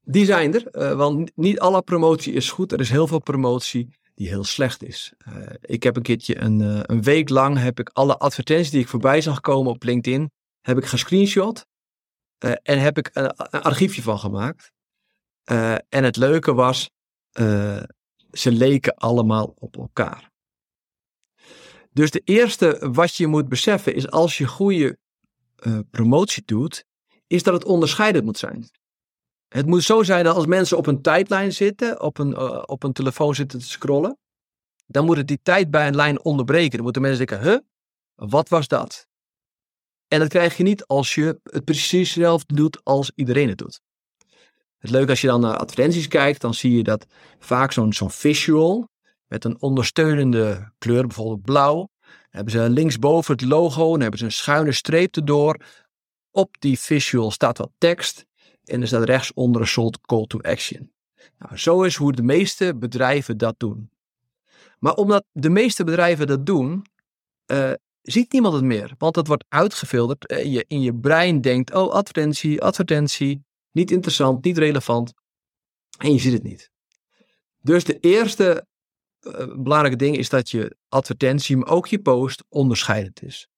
die 0.00 0.24
zijn 0.24 0.54
er, 0.54 0.68
uh, 0.72 0.96
want 0.96 1.30
niet 1.34 1.60
alle 1.60 1.82
promotie 1.82 2.32
is 2.32 2.50
goed. 2.50 2.72
Er 2.72 2.80
is 2.80 2.90
heel 2.90 3.06
veel 3.06 3.20
promotie 3.20 3.88
die 4.14 4.28
heel 4.28 4.44
slecht 4.44 4.82
is. 4.82 5.12
Uh, 5.28 5.46
ik 5.60 5.82
heb 5.82 5.96
een 5.96 6.02
keertje 6.02 6.40
een, 6.40 6.60
een 6.92 7.02
week 7.02 7.28
lang 7.28 7.58
heb 7.58 7.80
ik 7.80 7.90
alle 7.92 8.18
advertenties 8.18 8.70
die 8.70 8.80
ik 8.80 8.88
voorbij 8.88 9.20
zag 9.20 9.40
komen 9.40 9.72
op 9.72 9.82
LinkedIn, 9.82 10.30
heb 10.60 10.78
ik 10.78 10.84
gescreenshot 10.84 11.68
uh, 12.44 12.52
en 12.62 12.80
heb 12.80 12.98
ik 12.98 13.10
een, 13.12 13.32
een, 13.36 13.62
archiefje 13.62 14.02
van 14.02 14.18
gemaakt. 14.18 14.72
Uh, 15.44 15.72
en 15.72 16.04
het 16.04 16.16
leuke 16.16 16.54
was, 16.54 16.90
uh, 17.40 17.82
ze 18.32 18.52
leken 18.52 18.94
allemaal 18.94 19.54
op 19.58 19.76
elkaar. 19.76 20.30
Dus 21.92 22.10
de 22.10 22.20
eerste 22.24 22.88
wat 22.92 23.14
je 23.14 23.26
moet 23.26 23.48
beseffen 23.48 23.94
is 23.94 24.10
als 24.10 24.38
je 24.38 24.46
goede 24.46 24.98
promotie 25.90 26.42
doet, 26.46 26.84
is 27.26 27.42
dat 27.42 27.54
het 27.54 27.64
onderscheidend 27.64 28.24
moet 28.24 28.38
zijn. 28.38 28.70
Het 29.48 29.66
moet 29.66 29.82
zo 29.82 30.02
zijn 30.02 30.24
dat 30.24 30.34
als 30.34 30.46
mensen 30.46 30.76
op 30.76 30.86
een 30.86 31.02
tijdlijn 31.02 31.52
zitten, 31.52 32.00
op 32.00 32.18
een, 32.18 32.38
op 32.68 32.82
een 32.82 32.92
telefoon 32.92 33.34
zitten 33.34 33.58
te 33.58 33.64
scrollen, 33.64 34.18
dan 34.86 35.04
moet 35.04 35.16
het 35.16 35.28
die 35.28 35.40
tijd 35.42 35.70
bij 35.70 35.86
een 35.86 35.94
lijn 35.94 36.24
onderbreken. 36.24 36.70
Dan 36.70 36.82
moeten 36.82 37.02
mensen 37.02 37.26
denken, 37.26 37.48
huh, 37.48 37.58
wat 38.14 38.48
was 38.48 38.68
dat? 38.68 39.09
En 40.10 40.18
dat 40.18 40.28
krijg 40.28 40.56
je 40.56 40.62
niet 40.62 40.86
als 40.86 41.14
je 41.14 41.40
het 41.42 41.64
precies 41.64 42.14
hetzelfde 42.14 42.54
doet 42.54 42.80
als 42.84 43.12
iedereen 43.14 43.48
het 43.48 43.58
doet. 43.58 43.80
Het 44.78 44.90
leuke 44.90 45.10
als 45.10 45.20
je 45.20 45.26
dan 45.26 45.40
naar 45.40 45.56
advertenties 45.56 46.08
kijkt, 46.08 46.40
dan 46.40 46.54
zie 46.54 46.76
je 46.76 46.82
dat 46.82 47.06
vaak 47.38 47.72
zo'n 47.72 47.92
zo'n 47.92 48.10
visual 48.10 48.88
met 49.26 49.44
een 49.44 49.60
ondersteunende 49.60 50.72
kleur, 50.78 51.06
bijvoorbeeld 51.06 51.42
blauw. 51.42 51.74
Dan 51.74 52.12
hebben 52.30 52.52
ze 52.52 52.70
linksboven 52.70 53.32
het 53.32 53.44
logo 53.44 53.94
en 53.94 54.00
hebben 54.00 54.18
ze 54.18 54.24
een 54.24 54.32
schuine 54.32 54.72
streep 54.72 55.16
erdoor. 55.16 55.60
Op 56.30 56.56
die 56.58 56.78
visual 56.78 57.30
staat 57.30 57.58
wat 57.58 57.72
tekst 57.78 58.26
en 58.64 58.80
er 58.80 58.86
staat 58.86 59.04
rechtsonder 59.04 59.60
een 59.60 59.66
soort 59.66 60.00
call 60.00 60.26
to 60.26 60.40
action. 60.40 60.92
Nou, 61.38 61.56
zo 61.56 61.82
is 61.82 61.96
hoe 61.96 62.12
de 62.12 62.22
meeste 62.22 62.76
bedrijven 62.76 63.38
dat 63.38 63.54
doen. 63.58 63.90
Maar 64.78 64.94
omdat 64.94 65.24
de 65.32 65.50
meeste 65.50 65.84
bedrijven 65.84 66.26
dat 66.26 66.46
doen, 66.46 66.86
uh, 67.46 67.72
ziet 68.02 68.32
niemand 68.32 68.54
het 68.54 68.64
meer. 68.64 68.94
Want 68.98 69.16
het 69.16 69.26
wordt 69.26 69.44
uitgefilterd. 69.48 70.26
En 70.26 70.50
je 70.50 70.64
in 70.68 70.80
je 70.80 70.94
brein 70.94 71.40
denkt, 71.40 71.74
oh 71.74 71.92
advertentie, 71.92 72.62
advertentie. 72.62 73.44
Niet 73.72 73.90
interessant, 73.90 74.44
niet 74.44 74.58
relevant. 74.58 75.12
En 75.98 76.12
je 76.12 76.18
ziet 76.18 76.32
het 76.32 76.42
niet. 76.42 76.70
Dus 77.62 77.84
de 77.84 78.00
eerste 78.00 78.66
uh, 79.20 79.32
belangrijke 79.56 79.96
ding 79.96 80.16
is 80.16 80.28
dat 80.28 80.50
je 80.50 80.76
advertentie, 80.88 81.56
maar 81.56 81.68
ook 81.68 81.86
je 81.86 81.98
post 81.98 82.44
onderscheidend 82.48 83.22
is. 83.22 83.48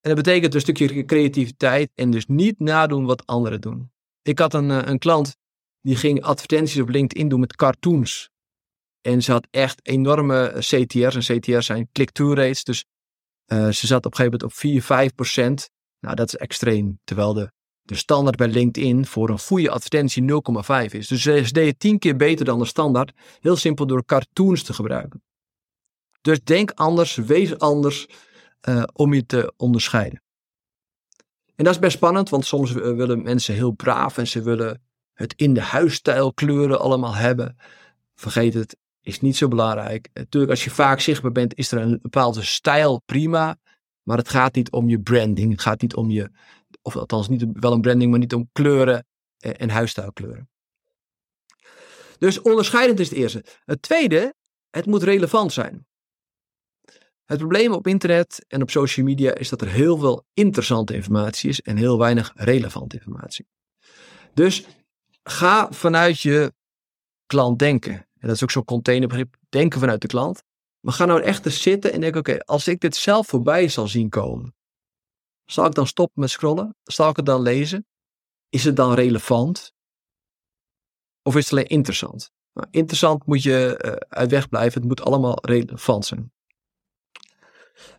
En 0.00 0.14
dat 0.14 0.24
betekent 0.24 0.54
een 0.54 0.60
stukje 0.60 1.04
creativiteit 1.04 1.90
en 1.94 2.10
dus 2.10 2.26
niet 2.26 2.58
nadoen 2.58 3.04
wat 3.04 3.26
anderen 3.26 3.60
doen. 3.60 3.90
Ik 4.22 4.38
had 4.38 4.54
een, 4.54 4.70
uh, 4.70 4.82
een 4.84 4.98
klant 4.98 5.36
die 5.80 5.96
ging 5.96 6.22
advertenties 6.22 6.80
op 6.80 6.88
LinkedIn 6.88 7.28
doen 7.28 7.40
met 7.40 7.56
cartoons. 7.56 8.30
En 9.00 9.22
ze 9.22 9.32
had 9.32 9.46
echt 9.50 9.86
enorme 9.86 10.52
CTR's. 10.58 11.28
En 11.28 11.38
CTR's 11.38 11.66
zijn 11.66 11.88
click-through 11.92 12.36
rates. 12.36 12.64
Dus 12.64 12.84
uh, 13.46 13.68
ze 13.68 13.86
zat 13.86 14.06
op 14.06 14.12
een 14.12 14.16
gegeven 14.16 14.38
moment 14.38 14.42
op 14.42 14.52
4, 14.52 14.82
5 14.82 15.14
procent. 15.14 15.70
Nou, 16.00 16.14
dat 16.14 16.26
is 16.26 16.36
extreem. 16.36 17.00
Terwijl 17.04 17.34
de, 17.34 17.52
de 17.82 17.94
standaard 17.94 18.36
bij 18.36 18.48
LinkedIn 18.48 19.06
voor 19.06 19.30
een 19.30 19.38
goede 19.38 19.70
advertentie 19.70 20.22
0,5 20.22 20.90
is. 20.90 21.08
Dus 21.08 21.22
ze 21.22 21.52
deed 21.52 21.78
10 21.78 21.98
keer 21.98 22.16
beter 22.16 22.44
dan 22.44 22.58
de 22.58 22.64
standaard. 22.64 23.12
Heel 23.40 23.56
simpel 23.56 23.86
door 23.86 24.04
cartoons 24.04 24.62
te 24.62 24.72
gebruiken. 24.72 25.22
Dus 26.20 26.42
denk 26.44 26.70
anders, 26.70 27.14
wees 27.14 27.58
anders 27.58 28.06
uh, 28.68 28.82
om 28.92 29.14
je 29.14 29.26
te 29.26 29.52
onderscheiden. 29.56 30.22
En 31.54 31.64
dat 31.64 31.74
is 31.74 31.80
best 31.80 31.96
spannend, 31.96 32.28
want 32.28 32.46
soms 32.46 32.72
willen 32.72 33.22
mensen 33.22 33.54
heel 33.54 33.70
braaf 33.70 34.18
en 34.18 34.26
ze 34.26 34.42
willen 34.42 34.82
het 35.12 35.34
in 35.36 35.54
de 35.54 35.60
huisstijl 35.60 36.32
kleuren 36.32 36.80
allemaal 36.80 37.14
hebben. 37.14 37.56
Vergeet 38.14 38.54
het, 38.54 38.76
is 39.06 39.20
niet 39.20 39.36
zo 39.36 39.48
belangrijk. 39.48 40.08
Natuurlijk, 40.12 40.52
als 40.52 40.64
je 40.64 40.70
vaak 40.70 41.00
zichtbaar 41.00 41.32
bent, 41.32 41.54
is 41.56 41.72
er 41.72 41.80
een 41.80 41.98
bepaalde 42.02 42.42
stijl 42.42 43.02
prima. 43.04 43.58
Maar 44.02 44.16
het 44.16 44.28
gaat 44.28 44.54
niet 44.54 44.70
om 44.70 44.88
je 44.88 45.00
branding. 45.00 45.50
Het 45.50 45.60
gaat 45.60 45.80
niet 45.80 45.94
om 45.94 46.10
je, 46.10 46.30
of 46.82 46.96
althans 46.96 47.28
niet 47.28 47.44
wel 47.52 47.72
een 47.72 47.80
branding, 47.80 48.10
maar 48.10 48.18
niet 48.18 48.34
om 48.34 48.48
kleuren 48.52 49.06
en 49.38 49.70
huisstijlkleuren. 49.70 50.48
Dus 52.18 52.40
onderscheidend 52.40 53.00
is 53.00 53.08
het 53.08 53.18
eerste. 53.18 53.44
Het 53.64 53.82
tweede, 53.82 54.34
het 54.70 54.86
moet 54.86 55.02
relevant 55.02 55.52
zijn. 55.52 55.86
Het 57.24 57.38
probleem 57.38 57.72
op 57.72 57.86
internet 57.86 58.44
en 58.48 58.62
op 58.62 58.70
social 58.70 59.06
media 59.06 59.34
is 59.34 59.48
dat 59.48 59.60
er 59.60 59.68
heel 59.68 59.98
veel 59.98 60.24
interessante 60.32 60.94
informatie 60.94 61.48
is 61.48 61.60
en 61.60 61.76
heel 61.76 61.98
weinig 61.98 62.32
relevante 62.34 62.96
informatie. 62.96 63.46
Dus 64.34 64.66
ga 65.22 65.72
vanuit 65.72 66.20
je 66.20 66.52
klant 67.26 67.58
denken. 67.58 68.06
Dat 68.26 68.34
is 68.34 68.42
ook 68.42 68.50
zo'n 68.50 68.64
containerbegrip, 68.64 69.36
denken 69.48 69.80
vanuit 69.80 70.00
de 70.00 70.06
klant. 70.06 70.42
Maar 70.80 70.94
ga 70.94 71.04
nou 71.04 71.22
echt 71.22 71.46
eens 71.46 71.62
zitten 71.62 71.92
en 71.92 72.00
denk, 72.00 72.16
oké, 72.16 72.38
als 72.38 72.68
ik 72.68 72.80
dit 72.80 72.96
zelf 72.96 73.26
voorbij 73.26 73.68
zal 73.68 73.88
zien 73.88 74.08
komen, 74.08 74.54
zal 75.44 75.66
ik 75.66 75.74
dan 75.74 75.86
stoppen 75.86 76.20
met 76.20 76.30
scrollen? 76.30 76.76
Zal 76.82 77.10
ik 77.10 77.16
het 77.16 77.26
dan 77.26 77.42
lezen? 77.42 77.86
Is 78.48 78.64
het 78.64 78.76
dan 78.76 78.94
relevant? 78.94 79.72
Of 81.22 81.36
is 81.36 81.42
het 81.42 81.52
alleen 81.52 81.66
interessant? 81.66 82.30
Nou, 82.52 82.68
interessant 82.70 83.26
moet 83.26 83.42
je 83.42 83.82
uh, 83.84 83.92
uit 83.92 84.30
weg 84.30 84.48
blijven. 84.48 84.80
Het 84.80 84.88
moet 84.88 85.00
allemaal 85.00 85.38
relevant 85.44 86.06
zijn. 86.06 86.32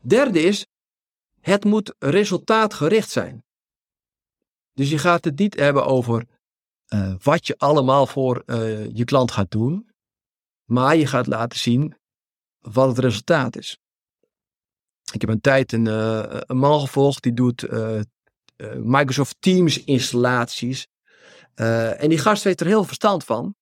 Derde 0.02 0.42
is, 0.42 0.66
het 1.40 1.64
moet 1.64 1.96
resultaatgericht 2.00 3.10
zijn. 3.10 3.46
Dus 4.74 4.90
je 4.90 4.98
gaat 4.98 5.24
het 5.24 5.40
niet 5.40 5.56
hebben 5.56 5.86
over 5.86 6.28
uh, 6.94 7.16
wat 7.22 7.48
je 7.48 7.58
allemaal 7.58 8.06
voor 8.08 8.44
uh, 8.46 8.90
je 8.90 9.04
klant 9.04 9.32
gaat 9.32 9.52
doen, 9.52 9.90
maar 10.68 10.96
je 10.96 11.08
gaat 11.08 11.28
laten 11.28 11.60
zien 11.60 11.96
wat 12.60 12.88
het 12.88 13.00
resultaat 13.00 13.58
is. 13.58 13.78
Ik 15.14 15.22
heb 15.22 15.30
een 15.30 15.42
tijd 15.42 15.72
een, 15.72 15.86
uh, 15.86 16.24
een 16.30 16.58
man 16.58 16.80
gevolgd 16.80 17.24
die 17.24 17.34
doet 17.34 17.68
Microsoft 18.78 19.36
Teams 19.40 19.84
installaties. 19.84 20.88
en 21.56 22.10
die 22.10 22.18
gast 22.18 22.44
weet 22.44 22.62
er 22.62 22.68
heel 22.68 22.84
verstand 22.84 23.24
van. 23.24 23.56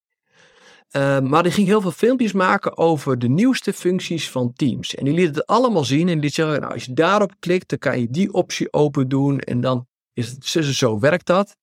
maar 1.23 1.43
die 1.43 1.51
ging 1.51 1.67
heel 1.67 1.81
veel 1.81 1.91
filmpjes 1.91 2.31
maken 2.31 2.77
over 2.77 3.19
de 3.19 3.27
nieuwste 3.27 3.73
functies 3.73 4.29
van 4.29 4.53
Teams. 4.53 4.95
En 4.95 5.05
die 5.05 5.13
liet 5.13 5.35
het 5.35 5.45
allemaal 5.45 5.83
zien. 5.83 6.09
En 6.09 6.19
die 6.19 6.29
zeggen, 6.29 6.59
nou, 6.59 6.73
als 6.73 6.85
je 6.85 6.93
daarop 6.93 7.33
klikt, 7.39 7.69
dan 7.69 7.79
kan 7.79 7.99
je 7.99 8.09
die 8.09 8.33
optie 8.33 8.73
open 8.73 9.07
doen. 9.07 9.39
En 9.39 9.61
dan 9.61 9.87
is 10.13 10.29
het 10.29 10.45
zo, 10.45 10.61
zo 10.61 10.99
werkt 10.99 11.25
dat. 11.25 11.57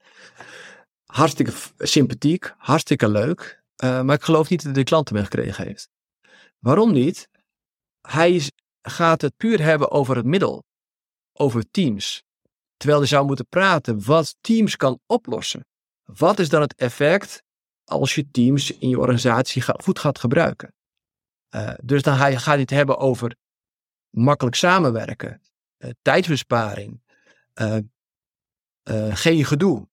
Hartstikke 1.04 1.52
sympathiek, 1.78 2.54
hartstikke 2.56 3.08
leuk. 3.08 3.61
Uh, 3.84 4.02
maar 4.02 4.14
ik 4.16 4.22
geloof 4.22 4.48
niet 4.48 4.62
dat 4.62 4.74
hij 4.74 4.82
de 4.82 4.88
klanten 4.88 5.14
meegekregen 5.14 5.66
heeft. 5.66 5.90
Waarom 6.58 6.92
niet? 6.92 7.28
Hij 8.00 8.50
gaat 8.82 9.20
het 9.20 9.36
puur 9.36 9.62
hebben 9.62 9.90
over 9.90 10.16
het 10.16 10.24
middel, 10.24 10.64
over 11.32 11.70
Teams. 11.70 12.22
Terwijl 12.76 13.00
hij 13.00 13.08
zou 13.08 13.26
moeten 13.26 13.48
praten 13.48 14.04
wat 14.04 14.36
Teams 14.40 14.76
kan 14.76 15.00
oplossen. 15.06 15.66
Wat 16.02 16.38
is 16.38 16.48
dan 16.48 16.60
het 16.60 16.74
effect 16.74 17.42
als 17.84 18.14
je 18.14 18.30
Teams 18.30 18.70
in 18.70 18.88
je 18.88 18.98
organisatie 18.98 19.62
goed 19.62 19.98
gaat 19.98 20.18
gebruiken? 20.18 20.74
Uh, 21.54 21.74
dus 21.82 22.02
dan 22.02 22.16
gaat 22.16 22.44
hij 22.44 22.60
het 22.60 22.70
hebben 22.70 22.98
over 22.98 23.36
makkelijk 24.10 24.56
samenwerken, 24.56 25.40
uh, 28.90 29.16
geen 29.16 29.44
gedoe. 29.44 29.88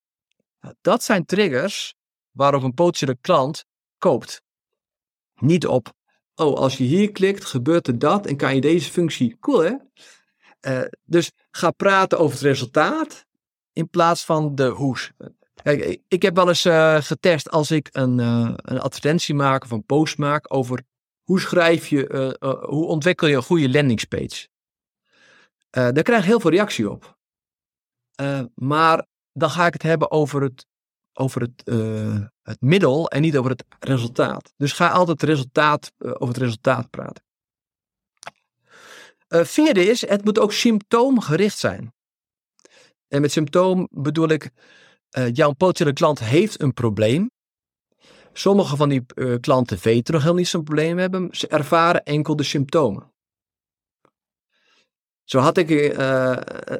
Nou, 0.60 0.74
dat 0.80 1.02
zijn 1.02 1.24
triggers 1.24 1.94
waarop 2.30 2.62
een 2.62 2.74
potentiële 2.74 3.18
klant 3.20 3.68
koopt. 4.00 4.42
Niet 5.34 5.66
op, 5.66 5.92
oh, 6.34 6.54
als 6.56 6.76
je 6.76 6.84
hier 6.84 7.12
klikt, 7.12 7.44
gebeurt 7.44 7.86
er 7.86 7.98
dat 7.98 8.26
en 8.26 8.36
kan 8.36 8.54
je 8.54 8.60
deze 8.60 8.90
functie. 8.90 9.36
Cool 9.40 9.62
hè? 9.62 9.74
Uh, 10.60 10.88
dus 11.04 11.30
ga 11.50 11.70
praten 11.70 12.18
over 12.18 12.32
het 12.32 12.42
resultaat 12.42 13.26
in 13.72 13.88
plaats 13.88 14.24
van 14.24 14.54
de 14.54 14.66
hoes. 14.66 15.12
Kijk, 15.62 16.00
ik 16.08 16.22
heb 16.22 16.34
wel 16.34 16.48
eens 16.48 16.64
uh, 16.64 16.96
getest 17.00 17.50
als 17.50 17.70
ik 17.70 17.88
een, 17.92 18.18
uh, 18.18 18.52
een 18.56 18.80
advertentie 18.80 19.34
maak 19.34 19.64
of 19.64 19.70
een 19.70 19.84
post 19.84 20.18
maak 20.18 20.54
over 20.54 20.82
hoe 21.22 21.40
schrijf 21.40 21.86
je, 21.86 22.36
hoe 22.68 22.86
ontwikkel 22.86 23.26
je 23.26 23.36
een 23.36 23.42
goede 23.42 23.70
landingspage. 23.70 24.48
daar 25.70 26.02
krijg 26.02 26.20
ik 26.20 26.28
heel 26.28 26.40
veel 26.40 26.50
reactie 26.50 26.90
op. 26.90 27.18
maar 28.54 29.06
dan 29.32 29.50
ga 29.50 29.66
ik 29.66 29.72
het 29.72 29.82
hebben 29.82 30.10
over 30.10 30.42
het, 30.42 30.66
over 31.20 31.40
het, 31.40 31.62
uh, 31.64 32.26
het 32.42 32.60
middel 32.60 33.08
en 33.10 33.20
niet 33.20 33.36
over 33.36 33.50
het 33.50 33.64
resultaat. 33.78 34.52
Dus 34.56 34.72
ga 34.72 34.88
altijd 34.88 35.22
resultaat, 35.22 35.92
uh, 35.98 36.10
over 36.10 36.28
het 36.28 36.36
resultaat 36.36 36.90
praten. 36.90 37.24
Uh, 39.28 39.44
vierde 39.44 39.84
is, 39.84 40.06
het 40.06 40.24
moet 40.24 40.38
ook 40.38 40.52
symptoomgericht 40.52 41.58
zijn. 41.58 41.92
En 43.08 43.20
met 43.20 43.32
symptoom 43.32 43.88
bedoel 43.90 44.28
ik, 44.28 44.50
jouw 45.32 45.52
potentiële 45.52 45.92
klant 45.92 46.18
heeft 46.18 46.60
een 46.60 46.74
probleem. 46.74 47.30
Sommige 48.32 48.76
van 48.76 48.88
die 48.88 49.04
klanten 49.40 49.78
weten 49.82 50.14
nog 50.14 50.22
heel 50.22 50.34
niet 50.34 50.48
zo'n 50.48 50.64
probleem 50.64 50.98
hebben. 50.98 51.28
Ze 51.30 51.48
ervaren 51.48 52.02
enkel 52.04 52.36
de 52.36 52.42
symptomen. 52.42 53.12
Zo 55.24 55.38
had 55.38 55.56
ik 55.56 55.70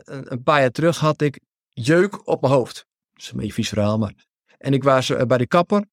een 0.04 0.42
paar 0.42 0.60
jaar 0.60 0.70
terug 0.70 0.98
had 0.98 1.20
ik 1.20 1.40
jeuk 1.68 2.28
op 2.28 2.40
mijn 2.40 2.52
hoofd. 2.52 2.86
Dat 3.12 3.22
is 3.22 3.30
een 3.30 3.36
beetje 3.36 3.52
vies 3.52 3.68
verhaal, 3.68 3.98
maar. 3.98 4.29
En 4.60 4.72
ik 4.72 4.82
was 4.82 5.12
bij 5.26 5.38
de 5.38 5.46
kapper. 5.46 5.84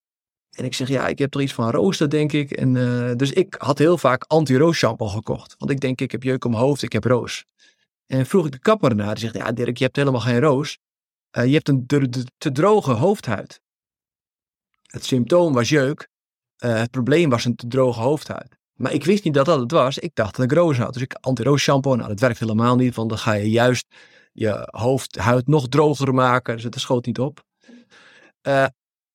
En 0.58 0.66
ik 0.66 0.74
zeg, 0.74 0.88
ja, 0.88 1.08
ik 1.08 1.20
heb 1.20 1.34
er 1.34 1.42
iets 1.42 1.54
van 1.54 1.70
rooster, 1.70 2.10
denk 2.10 2.34
ik. 2.34 2.52
En, 2.52 2.76
uh, 2.76 3.12
dus 3.16 3.32
ik 3.32 3.56
had 3.58 3.78
heel 3.78 3.98
vaak 3.98 4.24
anti-roos 4.24 4.78
shampoo 4.78 5.08
gekocht. 5.08 5.56
Want 5.58 5.72
ik 5.72 5.80
denk, 5.80 6.02
ik 6.02 6.12
heb 6.12 6.24
jeuk 6.24 6.46
op 6.46 6.52
mijn 6.52 6.64
hoofd, 6.64 6.82
ik 6.82 6.92
heb 6.92 7.04
roos. 7.04 7.46
En 8.06 8.26
vroeg 8.26 8.46
ik 8.46 8.52
de 8.52 8.60
kapper 8.60 8.96
naar. 8.96 9.16
Die 9.16 9.24
zegt, 9.24 9.36
ja 9.36 9.52
Dirk, 9.52 9.78
je 9.78 9.84
hebt 9.84 9.96
helemaal 9.96 10.22
geen 10.22 10.40
roos. 10.40 10.78
Uh, 11.38 11.46
je 11.46 11.54
hebt 11.54 11.70
een 11.70 11.86
te, 12.38 12.52
droge 12.52 12.92
hoofdhuid. 12.92 13.62
Het 14.82 15.06
symptoom 15.06 15.54
was 15.54 15.70
jeuk. 15.70 16.10
Het 16.58 16.92
probleem 16.92 17.30
was 17.30 17.46
een 17.46 17.56
te 17.56 17.68
droge 17.68 18.00
hoofdhuid. 18.00 18.58
Maar 18.74 18.94
ik 18.94 19.06
wist 19.06 19.24
niet 19.24 19.34
dat 19.34 19.46
dat 19.46 19.60
het 19.60 19.72
was. 19.72 19.98
Ik 19.98 20.16
dacht 20.16 20.36
dat 20.36 20.46
ik 20.46 20.58
roos 20.58 20.78
had. 20.78 20.94
Dus 20.94 21.02
ik 21.02 21.14
anti-roos 21.14 21.62
shampoo. 21.62 21.96
Nou, 21.96 22.08
dat 22.08 22.20
werkt 22.20 22.40
helemaal 22.40 22.76
niet. 22.76 22.96
Want 22.96 23.10
dan 23.10 23.18
ga 23.18 23.34
je 23.34 23.50
juist 23.50 23.86
je 24.34 24.68
hoofdhuid 24.72 25.48
nog 25.48 25.68
droger 25.68 26.14
maken. 26.14 26.56
Dus 26.56 26.64
het 26.64 26.80
schoot 26.80 27.06
niet 27.06 27.20
op. 27.20 27.46
Uh, 28.48 28.66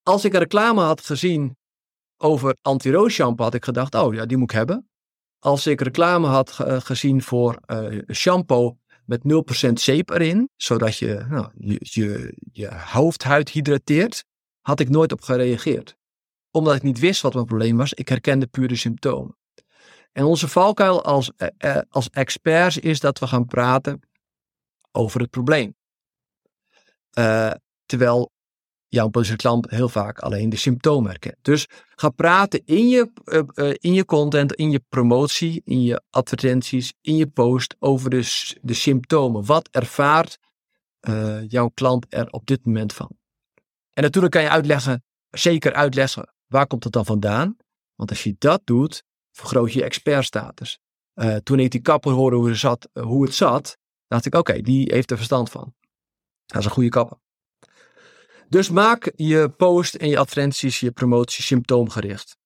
als 0.03 0.25
ik 0.25 0.33
een 0.33 0.39
reclame 0.39 0.81
had 0.81 1.05
gezien 1.05 1.57
over 2.17 2.57
anti-roos 2.61 3.13
shampoo, 3.13 3.43
had 3.43 3.53
ik 3.53 3.63
gedacht, 3.63 3.95
oh 3.95 4.13
ja, 4.13 4.25
die 4.25 4.37
moet 4.37 4.51
ik 4.51 4.57
hebben. 4.57 4.89
Als 5.39 5.67
ik 5.67 5.81
reclame 5.81 6.27
had 6.27 6.57
uh, 6.61 6.79
gezien 6.79 7.21
voor 7.21 7.59
uh, 7.67 8.01
shampoo 8.11 8.77
met 9.05 9.21
0% 9.69 9.73
zeep 9.73 10.09
erin, 10.09 10.49
zodat 10.55 10.97
je, 10.97 11.25
nou, 11.29 11.49
je, 11.79 12.33
je, 12.51 12.75
hoofdhuid 12.75 13.49
hydrateert, 13.49 14.25
had 14.61 14.79
ik 14.79 14.89
nooit 14.89 15.11
op 15.11 15.21
gereageerd. 15.21 15.95
Omdat 16.51 16.75
ik 16.75 16.83
niet 16.83 16.99
wist 16.99 17.21
wat 17.21 17.33
mijn 17.33 17.45
probleem 17.45 17.77
was, 17.77 17.93
ik 17.93 18.09
herkende 18.09 18.47
puur 18.47 18.67
de 18.67 18.75
symptomen. 18.75 19.37
En 20.11 20.23
onze 20.23 20.47
valkuil 20.47 21.03
als, 21.03 21.31
als 21.89 22.09
experts 22.09 22.77
is 22.77 22.99
dat 22.99 23.19
we 23.19 23.27
gaan 23.27 23.45
praten 23.45 23.99
over 24.91 25.21
het 25.21 25.29
probleem. 25.29 25.75
Terwijl 27.85 28.32
jouw 28.93 29.07
potentiële 29.07 29.37
klant 29.37 29.69
heel 29.69 29.89
vaak 29.89 30.19
alleen 30.19 30.49
de 30.49 30.55
symptomen 30.55 31.09
herkent. 31.09 31.37
Dus 31.41 31.67
ga 31.95 32.09
praten 32.09 32.61
in 32.65 32.87
je, 32.87 33.11
uh, 33.25 33.41
uh, 33.55 33.73
in 33.79 33.93
je 33.93 34.05
content, 34.05 34.53
in 34.53 34.71
je 34.71 34.81
promotie, 34.89 35.61
in 35.65 35.81
je 35.81 36.01
advertenties, 36.09 36.93
in 37.01 37.15
je 37.15 37.27
post 37.27 37.75
over 37.79 38.09
de, 38.09 38.57
de 38.61 38.73
symptomen. 38.73 39.45
Wat 39.45 39.69
ervaart 39.71 40.37
jouw 41.47 41.69
klant 41.73 42.05
er 42.09 42.29
op 42.29 42.45
dit 42.45 42.65
moment 42.65 42.93
van? 42.93 43.09
En 43.93 44.03
natuurlijk 44.03 44.33
kan 44.33 44.41
je 44.41 44.49
uitleggen, 44.49 45.03
zeker 45.29 45.73
uitleggen, 45.73 46.33
waar 46.47 46.67
komt 46.67 46.83
het 46.83 46.93
dan 46.93 47.05
vandaan? 47.05 47.55
Want 47.95 48.09
als 48.09 48.23
je 48.23 48.35
dat 48.37 48.61
doet, 48.63 49.03
vergroot 49.31 49.73
je 49.73 49.83
expertstatus. 49.83 50.79
toen 51.43 51.59
ik 51.59 51.71
die 51.71 51.81
kapper 51.81 52.11
hoorde 52.11 52.35
hoe, 52.35 52.55
zat, 52.55 52.89
hoe 52.99 53.23
het 53.23 53.33
zat, 53.33 53.77
dacht 54.07 54.25
ik, 54.25 54.35
oké, 54.35 54.61
die 54.61 54.93
heeft 54.93 55.11
er 55.11 55.17
verstand 55.17 55.49
van. 55.49 55.73
Dat 56.45 56.59
is 56.59 56.65
een 56.65 56.71
goede 56.71 56.89
kapper. 56.89 57.22
Dus 58.53 58.69
maak 58.69 59.11
je 59.15 59.49
post 59.49 59.95
en 59.95 60.09
je 60.09 60.17
advertenties, 60.17 60.79
je 60.79 60.91
promotie 60.91 61.43
symptoomgericht. 61.43 62.37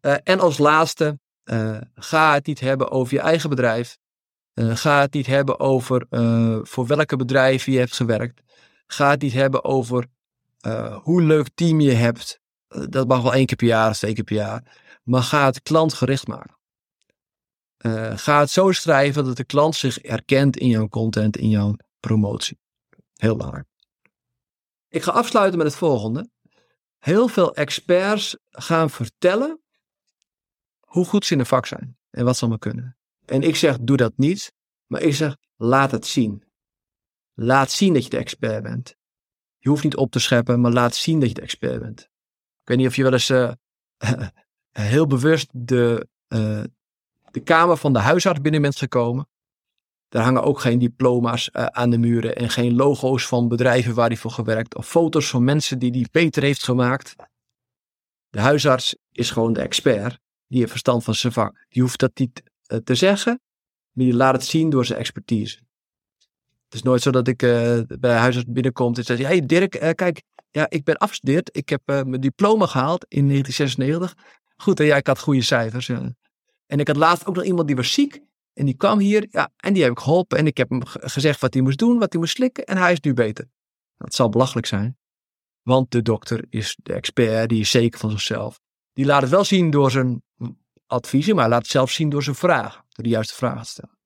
Uh, 0.00 0.14
en 0.22 0.40
als 0.40 0.58
laatste, 0.58 1.18
uh, 1.44 1.80
ga 1.94 2.34
het 2.34 2.46
niet 2.46 2.60
hebben 2.60 2.90
over 2.90 3.14
je 3.14 3.20
eigen 3.20 3.50
bedrijf. 3.50 3.98
Uh, 4.54 4.76
ga 4.76 5.00
het 5.00 5.12
niet 5.12 5.26
hebben 5.26 5.60
over 5.60 6.06
voor 6.62 6.86
welke 6.86 7.16
bedrijven 7.16 7.72
je 7.72 7.78
hebt 7.78 7.96
gewerkt. 7.96 8.42
Ga 8.86 9.10
het 9.10 9.22
niet 9.22 9.32
hebben 9.32 9.64
over 9.64 10.06
hoe 11.02 11.22
leuk 11.22 11.48
team 11.54 11.80
je 11.80 11.92
hebt. 11.92 12.40
dat 12.88 13.08
mag 13.08 13.22
wel 13.22 13.34
één 13.34 13.46
keer 13.46 13.56
per 13.56 13.66
jaar 13.66 13.90
of 13.90 13.96
twee 13.96 14.14
keer 14.14 14.24
per 14.24 14.36
jaar. 14.36 14.78
Maar 15.02 15.22
ga 15.22 15.44
het 15.44 15.62
klantgericht 15.62 16.26
maken. 16.26 16.56
Ga 18.18 18.40
het 18.40 18.50
zo 18.50 18.72
schrijven 18.72 19.24
dat 19.24 19.36
de 19.36 19.44
klant 19.44 19.74
zich 19.76 19.98
herkent 20.02 20.56
in 20.56 20.68
jouw 20.68 20.88
content, 20.88 21.36
in 21.36 21.48
jouw 21.48 21.76
promotie. 22.00 22.58
Heel 23.14 23.36
belangrijk. 23.36 23.70
Ik 24.92 25.02
ga 25.02 25.12
afsluiten 25.12 25.58
met 25.58 25.66
het 25.66 25.76
volgende. 25.76 26.30
Heel 26.98 27.28
veel 27.28 27.54
experts 27.54 28.38
gaan 28.50 28.90
vertellen 28.90 29.60
hoe 30.80 31.04
goed 31.04 31.24
ze 31.24 31.32
in 31.32 31.38
de 31.38 31.44
vak 31.44 31.66
zijn 31.66 31.96
en 32.10 32.24
wat 32.24 32.34
ze 32.34 32.40
allemaal 32.40 32.58
kunnen. 32.58 32.96
En 33.24 33.42
ik 33.42 33.56
zeg, 33.56 33.78
doe 33.80 33.96
dat 33.96 34.12
niet, 34.16 34.52
maar 34.86 35.02
ik 35.02 35.14
zeg, 35.14 35.36
laat 35.56 35.90
het 35.90 36.06
zien. 36.06 36.44
Laat 37.34 37.70
zien 37.70 37.94
dat 37.94 38.04
je 38.04 38.10
de 38.10 38.16
expert 38.16 38.62
bent. 38.62 38.94
Je 39.58 39.68
hoeft 39.68 39.84
niet 39.84 39.96
op 39.96 40.10
te 40.10 40.18
scheppen, 40.18 40.60
maar 40.60 40.72
laat 40.72 40.94
zien 40.94 41.20
dat 41.20 41.28
je 41.28 41.34
de 41.34 41.40
expert 41.40 41.80
bent. 41.80 42.00
Ik 42.00 42.68
weet 42.68 42.76
niet 42.76 42.86
of 42.86 42.96
je 42.96 43.02
wel 43.02 43.12
eens 43.12 43.30
uh, 43.30 43.52
heel 44.70 45.06
bewust 45.06 45.48
de, 45.52 46.08
uh, 46.28 46.64
de 47.30 47.40
kamer 47.40 47.76
van 47.76 47.92
de 47.92 47.98
huisarts 47.98 48.40
binnen 48.40 48.62
bent 48.62 48.76
gekomen. 48.76 49.28
Daar 50.12 50.22
hangen 50.22 50.42
ook 50.42 50.60
geen 50.60 50.78
diploma's 50.78 51.50
uh, 51.52 51.64
aan 51.64 51.90
de 51.90 51.98
muren 51.98 52.36
en 52.36 52.50
geen 52.50 52.74
logo's 52.74 53.26
van 53.26 53.48
bedrijven 53.48 53.94
waar 53.94 54.08
hij 54.08 54.16
voor 54.16 54.30
gewerkt 54.30 54.76
of 54.76 54.88
foto's 54.88 55.28
van 55.28 55.44
mensen 55.44 55.78
die 55.78 55.90
hij 55.90 56.06
beter 56.10 56.42
heeft 56.42 56.64
gemaakt. 56.64 57.14
De 58.30 58.40
huisarts 58.40 58.96
is 59.12 59.30
gewoon 59.30 59.52
de 59.52 59.60
expert, 59.60 60.18
die 60.46 60.58
heeft 60.58 60.70
verstand 60.70 61.04
van 61.04 61.14
zijn 61.14 61.32
vak. 61.32 61.66
Die 61.68 61.82
hoeft 61.82 62.00
dat 62.00 62.18
niet 62.18 62.42
uh, 62.42 62.78
te 62.78 62.94
zeggen, 62.94 63.40
maar 63.92 64.04
die 64.04 64.14
laat 64.14 64.34
het 64.34 64.44
zien 64.44 64.70
door 64.70 64.84
zijn 64.84 64.98
expertise. 64.98 65.58
Het 66.64 66.74
is 66.74 66.82
nooit 66.82 67.02
zo 67.02 67.10
dat 67.10 67.28
ik 67.28 67.42
uh, 67.42 67.80
bij 67.98 68.16
huisarts 68.16 68.48
binnenkom 68.48 68.94
en 68.94 69.04
zeg: 69.04 69.18
Hey 69.18 69.46
Dirk, 69.46 69.94
kijk, 69.94 70.22
ja, 70.50 70.66
ik 70.68 70.84
ben 70.84 70.96
afgestudeerd. 70.96 71.56
Ik 71.56 71.68
heb 71.68 71.82
mijn 71.86 72.20
diploma 72.20 72.66
gehaald 72.66 73.04
in 73.08 73.28
1996. 73.28 74.14
Goed, 74.56 74.80
en 74.80 74.86
jij 74.86 74.98
ik 74.98 75.06
had 75.06 75.18
goede 75.18 75.42
cijfers. 75.42 75.86
Ja. 75.86 76.14
En 76.66 76.78
ik 76.80 76.86
had 76.86 76.96
laatst 76.96 77.26
ook 77.26 77.34
nog 77.34 77.44
iemand 77.44 77.66
die 77.66 77.76
was 77.76 77.92
ziek. 77.92 78.20
En 78.52 78.64
die 78.64 78.76
kwam 78.76 78.98
hier. 78.98 79.26
Ja, 79.30 79.52
en 79.56 79.72
die 79.72 79.82
heb 79.82 79.92
ik 79.92 79.98
geholpen. 79.98 80.38
En 80.38 80.46
ik 80.46 80.56
heb 80.56 80.68
hem 80.68 80.80
gezegd 80.84 81.40
wat 81.40 81.54
hij 81.54 81.62
moest 81.62 81.78
doen, 81.78 81.98
wat 81.98 82.12
hij 82.12 82.20
moest 82.20 82.34
slikken. 82.34 82.64
En 82.64 82.76
hij 82.76 82.92
is 82.92 83.00
nu 83.00 83.14
beter. 83.14 83.50
Dat 83.96 84.14
zal 84.14 84.28
belachelijk 84.28 84.66
zijn. 84.66 84.96
Want 85.62 85.90
de 85.90 86.02
dokter 86.02 86.44
is 86.48 86.76
de 86.82 86.92
expert, 86.92 87.48
die 87.48 87.60
is 87.60 87.70
zeker 87.70 88.00
van 88.00 88.10
zichzelf. 88.10 88.60
Die 88.92 89.04
laat 89.04 89.22
het 89.22 89.30
wel 89.30 89.44
zien 89.44 89.70
door 89.70 89.90
zijn 89.90 90.22
adviezen, 90.86 91.34
maar 91.34 91.48
laat 91.48 91.62
het 91.62 91.70
zelf 91.70 91.90
zien 91.90 92.08
door 92.08 92.22
zijn 92.22 92.36
vraag. 92.36 92.74
Door 92.74 93.04
de 93.04 93.10
juiste 93.10 93.34
vragen 93.34 93.62
te 93.62 93.68
stellen. 93.68 93.98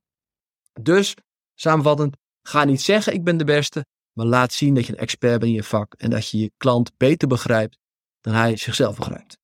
Dus, 0.80 1.14
samenvattend, 1.54 2.16
ga 2.42 2.64
niet 2.64 2.82
zeggen 2.82 3.12
ik 3.12 3.24
ben 3.24 3.36
de 3.36 3.44
beste, 3.44 3.86
maar 4.12 4.26
laat 4.26 4.52
zien 4.52 4.74
dat 4.74 4.86
je 4.86 4.92
een 4.92 4.98
expert 4.98 5.38
bent 5.38 5.50
in 5.50 5.56
je 5.56 5.62
vak 5.62 5.94
en 5.94 6.10
dat 6.10 6.30
je 6.30 6.38
je 6.38 6.52
klant 6.56 6.96
beter 6.96 7.28
begrijpt 7.28 7.78
dan 8.20 8.34
hij 8.34 8.56
zichzelf 8.56 8.96
begrijpt. 8.96 9.38